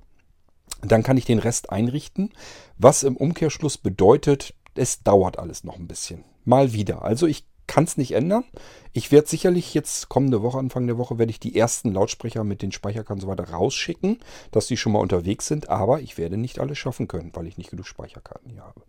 [0.80, 2.30] Dann kann ich den Rest einrichten,
[2.76, 6.24] was im Umkehrschluss bedeutet, es dauert alles noch ein bisschen.
[6.44, 7.02] Mal wieder.
[7.02, 8.44] Also ich kann es nicht ändern.
[8.92, 12.62] Ich werde sicherlich jetzt kommende Woche, Anfang der Woche, werde ich die ersten Lautsprecher mit
[12.62, 14.18] den Speicherkarten und so weiter rausschicken,
[14.50, 15.68] dass die schon mal unterwegs sind.
[15.68, 18.82] Aber ich werde nicht alles schaffen können, weil ich nicht genug Speicherkarten hier habe.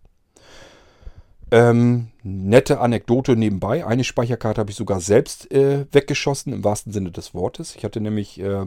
[1.53, 3.85] Ähm, nette Anekdote nebenbei.
[3.85, 7.75] Eine Speicherkarte habe ich sogar selbst äh, weggeschossen, im wahrsten Sinne des Wortes.
[7.75, 8.65] Ich hatte nämlich äh,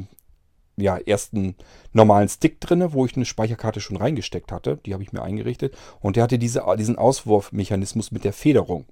[0.77, 1.57] ja, erst einen
[1.93, 4.79] normalen Stick drin, wo ich eine Speicherkarte schon reingesteckt hatte.
[4.87, 5.77] Die habe ich mir eingerichtet.
[5.99, 8.85] Und der hatte diese, diesen Auswurfmechanismus mit der Federung.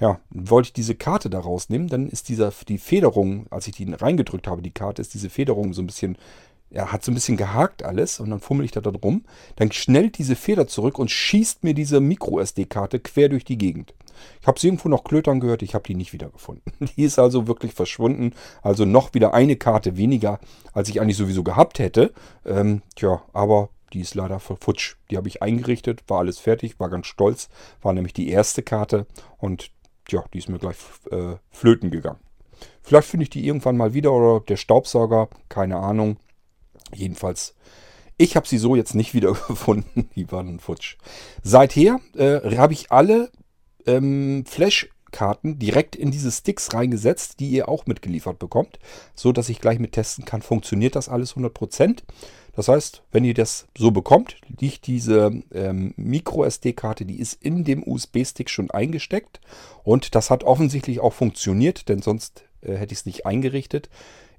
[0.00, 3.92] Ja, wollte ich diese Karte da rausnehmen, dann ist dieser, die Federung, als ich die
[3.92, 6.16] reingedrückt habe, die Karte, ist diese Federung so ein bisschen
[6.76, 9.24] ja, hat so ein bisschen gehakt alles und dann fummel ich da drum.
[9.56, 13.94] Dann schnellt diese Feder zurück und schießt mir diese Micro-SD-Karte quer durch die Gegend.
[14.42, 16.70] Ich habe sie irgendwo noch klötern gehört, ich habe die nicht wiedergefunden.
[16.96, 18.34] Die ist also wirklich verschwunden.
[18.62, 20.38] Also noch wieder eine Karte weniger,
[20.74, 22.12] als ich eigentlich sowieso gehabt hätte.
[22.44, 24.96] Ähm, tja, aber die ist leider futsch.
[25.10, 27.48] Die habe ich eingerichtet, war alles fertig, war ganz stolz.
[27.80, 29.06] War nämlich die erste Karte
[29.38, 29.70] und
[30.06, 30.76] tja, die ist mir gleich
[31.10, 32.20] äh, flöten gegangen.
[32.82, 36.18] Vielleicht finde ich die irgendwann mal wieder oder der Staubsauger, keine Ahnung.
[36.94, 37.54] Jedenfalls,
[38.18, 40.08] ich habe sie so jetzt nicht wiedergefunden.
[40.16, 40.96] Die waren futsch.
[41.42, 43.30] Seither äh, habe ich alle
[43.86, 48.78] ähm, Flash-Karten direkt in diese Sticks reingesetzt, die ihr auch mitgeliefert bekommt,
[49.14, 52.02] so dass ich gleich mit testen kann, funktioniert das alles 100%.
[52.54, 57.86] Das heißt, wenn ihr das so bekommt, liegt diese ähm, Micro-SD-Karte, die ist in dem
[57.86, 59.40] USB-Stick schon eingesteckt
[59.84, 63.90] und das hat offensichtlich auch funktioniert, denn sonst äh, hätte ich es nicht eingerichtet.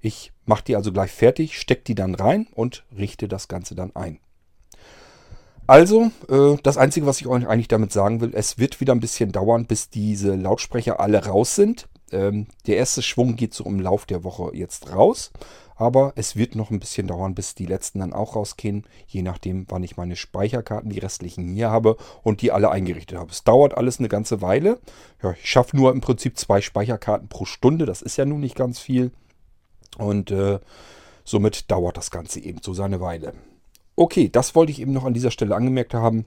[0.01, 3.95] Ich mache die also gleich fertig, stecke die dann rein und richte das Ganze dann
[3.95, 4.19] ein.
[5.67, 9.01] Also, äh, das Einzige, was ich euch eigentlich damit sagen will, es wird wieder ein
[9.01, 11.89] bisschen dauern, bis diese Lautsprecher alle raus sind.
[12.13, 15.31] Ähm, der erste Schwung geht so im Lauf der Woche jetzt raus.
[15.75, 18.85] Aber es wird noch ein bisschen dauern, bis die letzten dann auch rausgehen.
[19.05, 23.31] Je nachdem, wann ich meine Speicherkarten, die restlichen hier habe und die alle eingerichtet habe.
[23.31, 24.79] Es dauert alles eine ganze Weile.
[25.21, 27.85] Ja, ich schaffe nur im Prinzip zwei Speicherkarten pro Stunde.
[27.85, 29.11] Das ist ja nun nicht ganz viel.
[29.97, 30.59] Und äh,
[31.23, 33.33] somit dauert das Ganze eben so seine Weile.
[33.95, 36.25] Okay, das wollte ich eben noch an dieser Stelle angemerkt haben.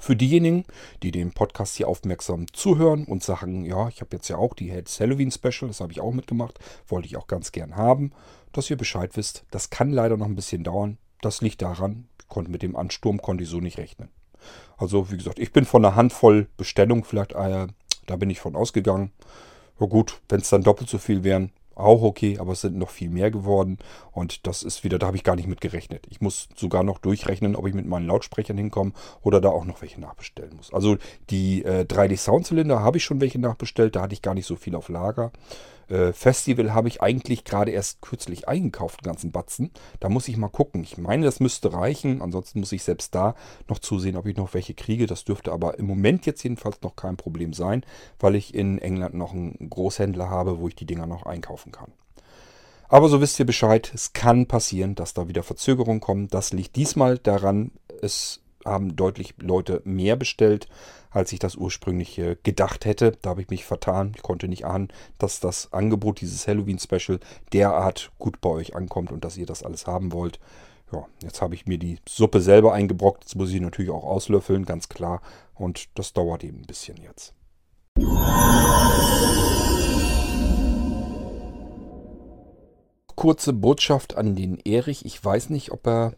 [0.00, 0.64] Für diejenigen,
[1.02, 4.70] die den Podcast hier aufmerksam zuhören und sagen, ja, ich habe jetzt ja auch die
[4.70, 8.12] Heads Halloween Special, das habe ich auch mitgemacht, wollte ich auch ganz gern haben,
[8.52, 9.44] dass ihr Bescheid wisst.
[9.50, 10.98] Das kann leider noch ein bisschen dauern.
[11.20, 14.08] Das liegt daran, konnte mit dem Ansturm konnte ich so nicht rechnen.
[14.76, 17.68] Also wie gesagt, ich bin von einer Handvoll Bestellungen vielleicht, äh,
[18.06, 19.12] da bin ich von ausgegangen.
[19.80, 22.90] Ja gut, wenn es dann doppelt so viel wären, auch okay, aber es sind noch
[22.90, 23.78] viel mehr geworden.
[24.12, 26.06] Und das ist wieder, da habe ich gar nicht mit gerechnet.
[26.10, 29.82] Ich muss sogar noch durchrechnen, ob ich mit meinen Lautsprechern hinkomme oder da auch noch
[29.82, 30.72] welche nachbestellen muss.
[30.72, 30.96] Also
[31.30, 34.74] die äh, 3D-Soundzylinder habe ich schon welche nachbestellt, da hatte ich gar nicht so viel
[34.74, 35.32] auf Lager.
[35.88, 39.70] Äh, Festival habe ich eigentlich gerade erst kürzlich eingekauft, den ganzen Batzen.
[40.00, 40.82] Da muss ich mal gucken.
[40.82, 42.22] Ich meine, das müsste reichen.
[42.22, 43.34] Ansonsten muss ich selbst da
[43.68, 45.06] noch zusehen, ob ich noch welche kriege.
[45.06, 47.84] Das dürfte aber im Moment jetzt jedenfalls noch kein Problem sein,
[48.18, 51.92] weil ich in England noch einen Großhändler habe, wo ich die Dinger noch einkaufen kann.
[52.88, 56.28] Aber so wisst ihr Bescheid, es kann passieren, dass da wieder Verzögerungen kommen.
[56.28, 57.72] Das liegt diesmal daran,
[58.02, 60.68] es haben deutlich Leute mehr bestellt,
[61.14, 63.16] als ich das ursprünglich äh, gedacht hätte.
[63.22, 64.12] Da habe ich mich vertan.
[64.16, 64.88] Ich konnte nicht ahnen,
[65.18, 67.20] dass das Angebot, dieses Halloween-Special,
[67.52, 70.40] derart gut bei euch ankommt und dass ihr das alles haben wollt.
[70.92, 73.24] Ja, jetzt habe ich mir die Suppe selber eingebrockt.
[73.24, 75.22] Jetzt muss ich natürlich auch auslöffeln, ganz klar.
[75.54, 77.32] Und das dauert eben ein bisschen jetzt.
[83.14, 85.06] Kurze Botschaft an den Erich.
[85.06, 86.14] Ich weiß nicht, ob er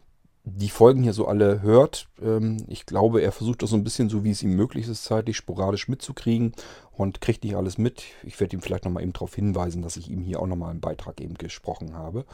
[0.55, 2.07] die Folgen hier so alle hört.
[2.21, 5.03] Ähm, ich glaube, er versucht das so ein bisschen so, wie es ihm möglich ist,
[5.03, 6.53] zeitlich sporadisch mitzukriegen
[6.93, 8.03] und kriegt nicht alles mit.
[8.23, 10.79] Ich werde ihm vielleicht nochmal eben darauf hinweisen, dass ich ihm hier auch nochmal einen
[10.79, 12.25] Beitrag eben gesprochen habe.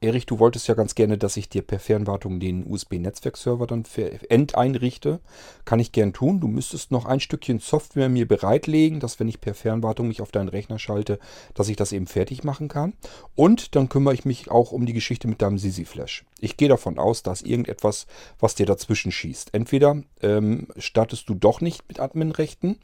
[0.00, 3.84] Erich, du wolltest ja ganz gerne, dass ich dir per Fernwartung den USB-Netzwerkserver dann
[4.28, 5.20] enteinrichte.
[5.64, 6.38] Kann ich gern tun.
[6.38, 10.32] Du müsstest noch ein Stückchen Software mir bereitlegen, dass wenn ich per Fernwartung mich auf
[10.32, 11.18] deinen Rechner schalte,
[11.54, 12.92] dass ich das eben fertig machen kann.
[13.34, 16.26] Und dann kümmere ich mich auch um die Geschichte mit deinem Sisi-Flash.
[16.40, 18.06] Ich gehe davon aus, dass irgendetwas,
[18.38, 19.54] was dir dazwischen schießt.
[19.54, 22.78] Entweder ähm, startest du doch nicht mit Adminrechten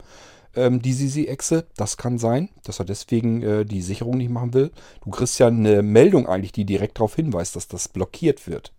[0.55, 1.65] ähm, die Sisi-Echse.
[1.75, 4.71] Das kann sein, dass er deswegen äh, die Sicherung nicht machen will.
[5.03, 8.73] Du kriegst ja eine Meldung eigentlich, die direkt darauf hinweist, dass das blockiert wird.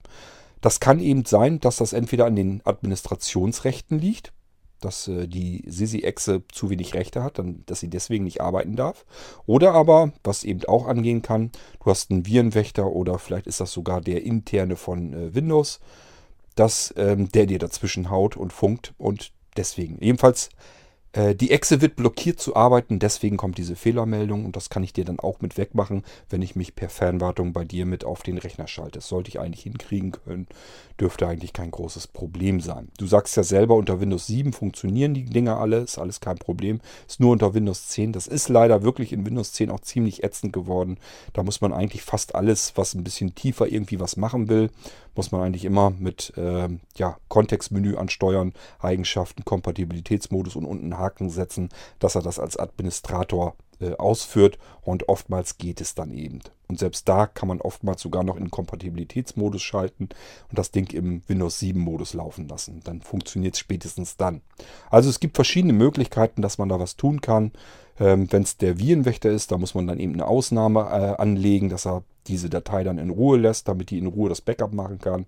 [0.61, 4.33] Das kann eben sein, dass das entweder an den Administrationsrechten liegt,
[4.81, 9.05] dass äh, die Sisi-Echse zu wenig Rechte hat, dann, dass sie deswegen nicht arbeiten darf.
[9.47, 11.51] Oder aber, was eben auch angehen kann,
[11.83, 15.81] du hast einen Virenwächter oder vielleicht ist das sogar der interne von äh, Windows,
[16.55, 19.99] dass ähm, der dir dazwischen haut und funkt und deswegen.
[19.99, 20.51] Ebenfalls äh,
[21.17, 25.05] die Echse wird blockiert zu arbeiten, deswegen kommt diese Fehlermeldung und das kann ich dir
[25.05, 28.67] dann auch mit wegmachen, wenn ich mich per Fernwartung bei dir mit auf den Rechner
[28.67, 28.99] schalte.
[28.99, 30.49] Das sollte ich eigentlich hinkriegen können,
[30.99, 32.89] dürfte eigentlich kein großes Problem sein.
[32.99, 36.81] Du sagst ja selber, unter Windows 7 funktionieren die Dinger alle, ist alles kein Problem,
[37.07, 38.13] ist nur unter Windows 10.
[38.13, 40.99] Das ist leider wirklich in Windows 10 auch ziemlich ätzend geworden.
[41.33, 44.71] Da muss man eigentlich fast alles, was ein bisschen tiefer irgendwie was machen will,
[45.17, 51.69] muss man eigentlich immer mit äh, ja, Kontextmenü ansteuern, Eigenschaften, Kompatibilitätsmodus und unten Haken setzen,
[51.99, 56.41] dass er das als Administrator äh, ausführt und oftmals geht es dann eben.
[56.69, 60.09] Und selbst da kann man oftmals sogar noch in Kompatibilitätsmodus schalten
[60.49, 62.81] und das Ding im Windows 7 Modus laufen lassen.
[62.85, 64.43] Dann funktioniert es spätestens dann.
[64.91, 67.53] Also es gibt verschiedene Möglichkeiten, dass man da was tun kann.
[67.99, 71.69] Ähm, Wenn es der Virenwächter ist, da muss man dann eben eine Ausnahme äh, anlegen,
[71.69, 74.99] dass er diese Datei dann in Ruhe lässt, damit die in Ruhe das Backup machen
[74.99, 75.27] kann.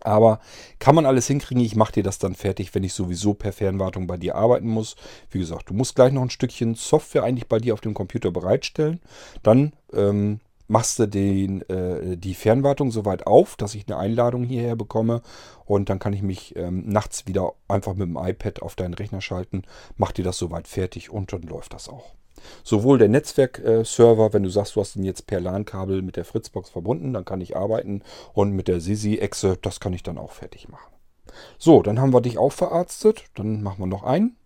[0.00, 0.40] Aber
[0.78, 1.64] kann man alles hinkriegen?
[1.64, 4.96] Ich mache dir das dann fertig, wenn ich sowieso per Fernwartung bei dir arbeiten muss.
[5.30, 8.30] Wie gesagt, du musst gleich noch ein Stückchen Software eigentlich bei dir auf dem Computer
[8.30, 9.00] bereitstellen.
[9.42, 14.76] Dann ähm, machst du den, äh, die Fernwartung soweit auf, dass ich eine Einladung hierher
[14.76, 15.22] bekomme.
[15.64, 19.20] Und dann kann ich mich ähm, nachts wieder einfach mit dem iPad auf deinen Rechner
[19.20, 19.62] schalten.
[19.96, 22.14] Mach dir das soweit fertig und dann läuft das auch.
[22.64, 26.70] Sowohl der Netzwerkserver, wenn du sagst, du hast ihn jetzt per LAN-Kabel mit der Fritzbox
[26.70, 28.02] verbunden, dann kann ich arbeiten.
[28.32, 30.92] Und mit der Sisi-Echse, das kann ich dann auch fertig machen.
[31.58, 33.24] So, dann haben wir dich auch verarztet.
[33.34, 34.36] Dann machen wir noch einen.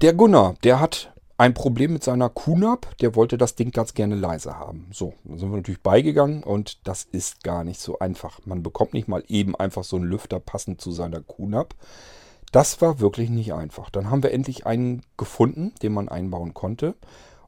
[0.00, 2.98] Der Gunnar, der hat ein Problem mit seiner QNAP.
[2.98, 4.88] Der wollte das Ding ganz gerne leise haben.
[4.92, 8.40] So, dann sind wir natürlich beigegangen und das ist gar nicht so einfach.
[8.44, 11.74] Man bekommt nicht mal eben einfach so einen Lüfter passend zu seiner QNAP.
[12.52, 13.90] Das war wirklich nicht einfach.
[13.90, 16.94] Dann haben wir endlich einen gefunden, den man einbauen konnte.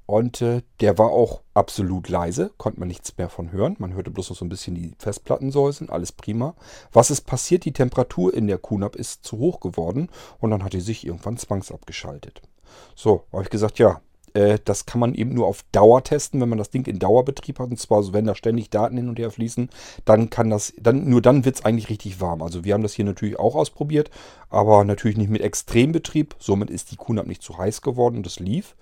[0.07, 3.77] Und äh, der war auch absolut leise, konnte man nichts mehr von hören.
[3.79, 6.55] Man hörte bloß noch so ein bisschen die Festplatten säuseln, alles prima.
[6.93, 7.65] Was ist passiert?
[7.65, 10.09] Die Temperatur in der QNAP ist zu hoch geworden
[10.41, 12.43] und dann hat die sich irgendwann zwangsabgeschaltet.
[12.95, 14.01] So, habe ich gesagt, ja,
[14.35, 17.59] äh, das kann man eben nur auf Dauer testen, wenn man das Ding in Dauerbetrieb
[17.59, 17.71] hat.
[17.71, 19.71] Und zwar, so, wenn da ständig Daten hin und her fließen,
[20.05, 22.43] dann kann das, dann, nur dann wird es eigentlich richtig warm.
[22.43, 24.11] Also wir haben das hier natürlich auch ausprobiert,
[24.49, 26.37] aber natürlich nicht mit Extrembetrieb.
[26.39, 28.77] Somit ist die QNAP nicht zu heiß geworden und es lief.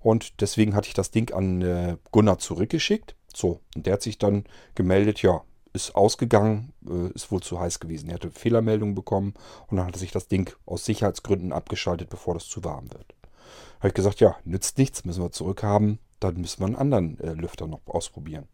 [0.00, 3.16] Und deswegen hatte ich das Ding an äh, Gunnar zurückgeschickt.
[3.34, 4.44] So, und der hat sich dann
[4.74, 5.42] gemeldet, ja,
[5.72, 8.08] ist ausgegangen, äh, ist wohl zu heiß gewesen.
[8.08, 9.34] Er hatte Fehlermeldungen bekommen
[9.68, 13.14] und dann hat sich das Ding aus Sicherheitsgründen abgeschaltet, bevor das zu warm wird.
[13.80, 15.98] Habe ich gesagt, ja, nützt nichts, müssen wir zurückhaben.
[16.20, 18.46] Dann müssen wir einen anderen äh, Lüfter noch ausprobieren.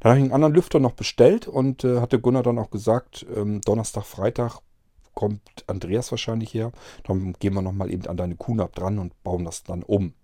[0.00, 3.26] Dann habe ich einen anderen Lüfter noch bestellt und äh, hatte Gunnar dann auch gesagt,
[3.34, 4.60] ähm, Donnerstag, Freitag
[5.14, 6.72] kommt Andreas wahrscheinlich her.
[7.04, 10.14] Dann gehen wir nochmal eben an deine QNAP dran und bauen das dann um.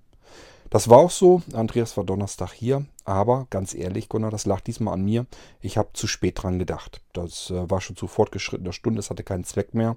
[0.70, 1.42] Das war auch so.
[1.52, 2.86] Andreas war Donnerstag hier.
[3.04, 5.26] Aber ganz ehrlich, Gunnar, das lag diesmal an mir.
[5.60, 7.00] Ich habe zu spät dran gedacht.
[7.12, 9.00] Das äh, war schon zu fortgeschrittener Stunde.
[9.00, 9.96] Es hatte keinen Zweck mehr.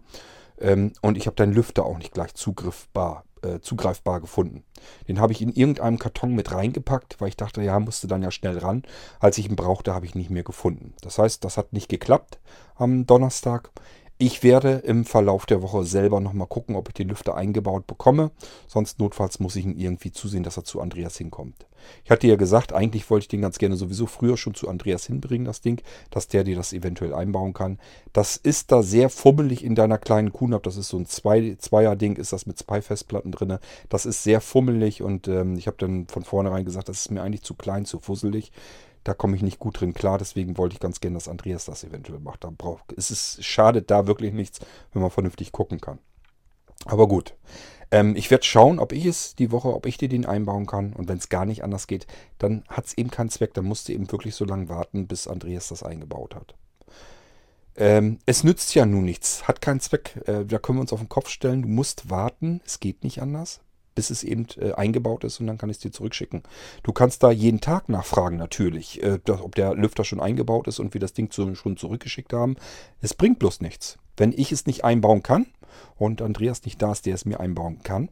[0.59, 4.63] Ähm, und ich habe deinen Lüfter auch nicht gleich zugriffbar, äh, zugreifbar gefunden.
[5.07, 8.31] Den habe ich in irgendeinem Karton mit reingepackt, weil ich dachte, ja, musste dann ja
[8.31, 8.83] schnell ran.
[9.19, 10.93] Als ich ihn brauchte, habe ich ihn nicht mehr gefunden.
[11.01, 12.39] Das heißt, das hat nicht geklappt
[12.75, 13.71] am Donnerstag.
[14.21, 18.31] Ich werde im Verlauf der Woche selber nochmal gucken, ob ich den Lüfter eingebaut bekomme.
[18.67, 21.65] Sonst notfalls muss ich ihn irgendwie zusehen, dass er zu Andreas hinkommt.
[22.03, 25.05] Ich hatte ja gesagt, eigentlich wollte ich den ganz gerne sowieso früher schon zu Andreas
[25.05, 27.79] hinbringen, das Ding, dass der dir das eventuell einbauen kann.
[28.11, 30.63] Das ist da sehr fummelig in deiner kleinen QNAP.
[30.63, 33.57] Das ist so ein Zwei Zweier-Ding, ist das mit zwei Festplatten drin.
[33.87, 37.23] Das ist sehr fummelig und ähm, ich habe dann von vornherein gesagt, das ist mir
[37.23, 38.51] eigentlich zu klein, zu fusselig.
[39.03, 41.83] Da komme ich nicht gut drin klar, deswegen wollte ich ganz gerne, dass Andreas das
[41.83, 42.43] eventuell macht.
[42.43, 44.59] Da braucht, es ist, schadet da wirklich nichts,
[44.93, 45.99] wenn man vernünftig gucken kann.
[46.85, 47.35] Aber gut.
[47.91, 50.93] Ähm, ich werde schauen, ob ich es die Woche, ob ich dir den einbauen kann.
[50.93, 53.53] Und wenn es gar nicht anders geht, dann hat es eben keinen Zweck.
[53.53, 56.55] Dann musst du eben wirklich so lange warten, bis Andreas das eingebaut hat.
[57.75, 60.21] Ähm, es nützt ja nun nichts, hat keinen Zweck.
[60.27, 61.63] Äh, da können wir uns auf den Kopf stellen.
[61.63, 63.61] Du musst warten, es geht nicht anders
[63.99, 66.43] bis es eben äh, eingebaut ist und dann kann ich es dir zurückschicken.
[66.83, 70.93] Du kannst da jeden Tag nachfragen natürlich, äh, ob der Lüfter schon eingebaut ist und
[70.93, 72.55] wir das Ding zu, schon zurückgeschickt haben.
[73.01, 73.97] Es bringt bloß nichts.
[74.15, 75.47] Wenn ich es nicht einbauen kann
[75.97, 78.09] und Andreas nicht da ist, der es mir einbauen kann,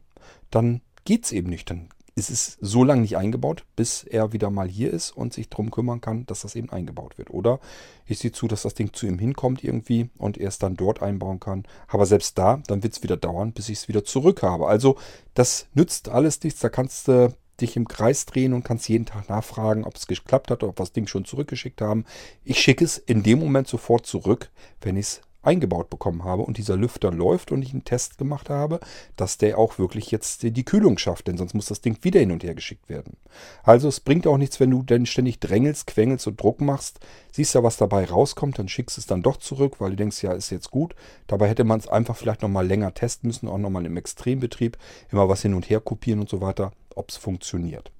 [0.50, 1.70] dann geht es eben nicht.
[1.70, 1.88] Dann
[2.18, 5.70] es ist so lange nicht eingebaut, bis er wieder mal hier ist und sich darum
[5.70, 7.30] kümmern kann, dass das eben eingebaut wird.
[7.30, 7.60] Oder
[8.06, 11.02] ich sehe zu, dass das Ding zu ihm hinkommt irgendwie und er es dann dort
[11.02, 11.64] einbauen kann.
[11.86, 14.66] Aber selbst da, dann wird es wieder dauern, bis ich es wieder zurück habe.
[14.66, 14.96] Also
[15.34, 16.60] das nützt alles nichts.
[16.60, 20.50] Da kannst du dich im Kreis drehen und kannst jeden Tag nachfragen, ob es geklappt
[20.50, 22.04] hat oder ob wir das Ding schon zurückgeschickt haben.
[22.44, 24.50] Ich schicke es in dem Moment sofort zurück,
[24.80, 28.50] wenn ich es eingebaut bekommen habe und dieser Lüfter läuft und ich einen Test gemacht
[28.50, 28.80] habe,
[29.16, 32.32] dass der auch wirklich jetzt die Kühlung schafft, denn sonst muss das Ding wieder hin
[32.32, 33.16] und her geschickt werden.
[33.62, 37.00] Also es bringt auch nichts, wenn du denn ständig drängelst, quengelst und Druck machst,
[37.32, 40.32] siehst ja, was dabei rauskommt, dann schickst es dann doch zurück, weil du denkst, ja,
[40.32, 40.94] ist jetzt gut.
[41.26, 44.76] Dabei hätte man es einfach vielleicht nochmal länger testen müssen, auch nochmal im Extrembetrieb,
[45.10, 47.90] immer was hin und her kopieren und so weiter, ob es funktioniert.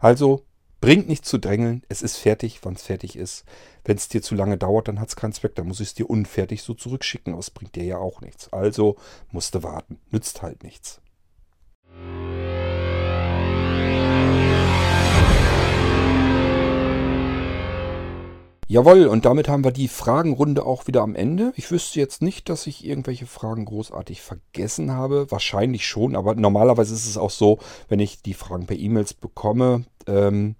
[0.00, 0.42] Also
[0.86, 3.44] Bringt nicht zu drängeln, es ist fertig, wann es fertig ist.
[3.84, 5.94] Wenn es dir zu lange dauert, dann hat es keinen Zweck, dann muss ich es
[5.94, 8.52] dir unfertig so zurückschicken, aber es bringt dir ja auch nichts.
[8.52, 8.94] Also
[9.32, 11.00] musste warten, nützt halt nichts.
[18.68, 21.52] Jawohl, und damit haben wir die Fragenrunde auch wieder am Ende.
[21.56, 25.32] Ich wüsste jetzt nicht, dass ich irgendwelche Fragen großartig vergessen habe.
[25.32, 27.58] Wahrscheinlich schon, aber normalerweise ist es auch so,
[27.88, 30.54] wenn ich die Fragen per E-Mails bekomme, ähm,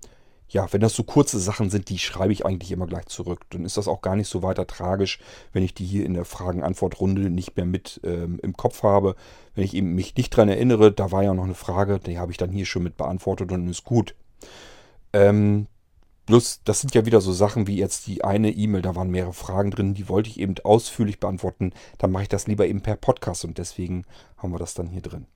[0.49, 3.40] ja, wenn das so kurze Sachen sind, die schreibe ich eigentlich immer gleich zurück.
[3.51, 5.18] Dann ist das auch gar nicht so weiter tragisch,
[5.53, 9.16] wenn ich die hier in der Fragen-Antwort-Runde nicht mehr mit ähm, im Kopf habe.
[9.55, 12.30] Wenn ich eben mich nicht dran erinnere, da war ja noch eine Frage, die habe
[12.30, 14.14] ich dann hier schon mit beantwortet und ist gut.
[15.12, 15.66] Ähm,
[16.26, 19.32] Bloß, das sind ja wieder so Sachen wie jetzt die eine E-Mail, da waren mehrere
[19.32, 21.72] Fragen drin, die wollte ich eben ausführlich beantworten.
[21.99, 24.05] Dann mache ich das lieber eben per Podcast und deswegen
[24.36, 25.26] haben wir das dann hier drin.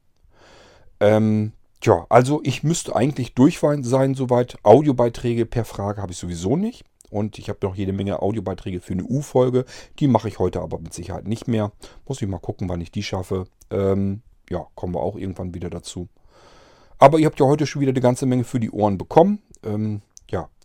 [0.98, 4.58] Ähm, tja, also ich müsste eigentlich durch sein soweit.
[4.62, 6.84] Audiobeiträge per Frage habe ich sowieso nicht.
[7.10, 9.64] Und ich habe noch jede Menge Audiobeiträge für eine U-Folge.
[9.98, 11.72] Die mache ich heute aber mit Sicherheit nicht mehr.
[12.06, 13.46] Muss ich mal gucken, wann ich die schaffe.
[13.70, 16.08] Ähm, ja, kommen wir auch irgendwann wieder dazu.
[16.98, 19.40] Aber ihr habt ja heute schon wieder eine ganze Menge für die Ohren bekommen.
[19.64, 20.02] Ähm,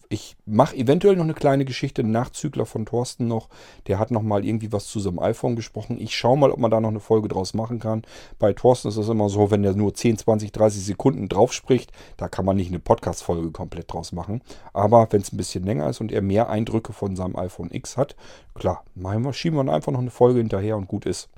[0.09, 3.49] ich mache eventuell noch eine kleine Geschichte, Nachzügler von Thorsten noch.
[3.87, 5.99] Der hat noch mal irgendwie was zu seinem iPhone gesprochen.
[5.99, 8.03] Ich schaue mal, ob man da noch eine Folge draus machen kann.
[8.39, 11.91] Bei Thorsten ist es immer so, wenn der nur 10, 20, 30 Sekunden drauf spricht,
[12.17, 14.41] da kann man nicht eine Podcast-Folge komplett draus machen.
[14.73, 17.97] Aber wenn es ein bisschen länger ist und er mehr Eindrücke von seinem iPhone X
[17.97, 18.15] hat,
[18.53, 18.83] klar,
[19.31, 21.29] schieben wir einfach noch eine Folge hinterher und gut ist.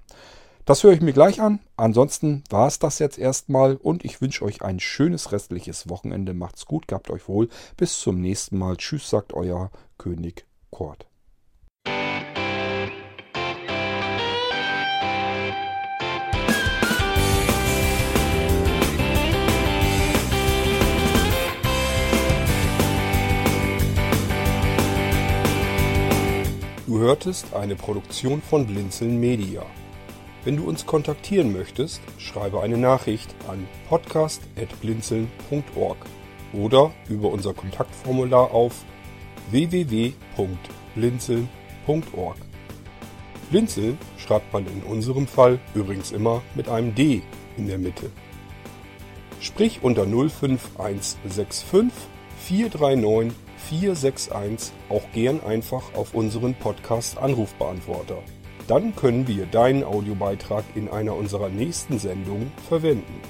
[0.67, 1.61] Das höre ich mir gleich an.
[1.77, 6.33] Ansonsten war es das jetzt erstmal und ich wünsche euch ein schönes restliches Wochenende.
[6.33, 7.47] Macht's gut, gehabt euch wohl.
[7.77, 8.75] Bis zum nächsten Mal.
[8.75, 11.07] Tschüss, sagt euer König Kort.
[26.85, 29.65] Du hörtest eine Produktion von Blinzeln Media.
[30.47, 35.97] Wenn du uns kontaktieren möchtest, schreibe eine Nachricht an podcast.blinzeln.org
[36.53, 38.85] oder über unser Kontaktformular auf
[39.51, 42.37] www.blinzeln.org.
[43.49, 47.23] Blinzeln schreibt man in unserem Fall übrigens immer mit einem D
[47.57, 48.09] in der Mitte.
[49.41, 51.91] Sprich unter 05165
[52.37, 58.23] 439 461 auch gern einfach auf unseren Podcast Anrufbeantworter.
[58.67, 63.21] Dann können wir deinen Audiobeitrag in einer unserer nächsten Sendungen verwenden.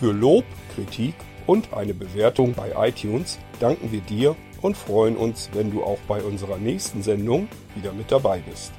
[0.00, 1.14] Für Lob, Kritik
[1.46, 6.22] und eine Bewertung bei iTunes danken wir dir und freuen uns, wenn du auch bei
[6.22, 8.72] unserer nächsten Sendung wieder mit dabei bist.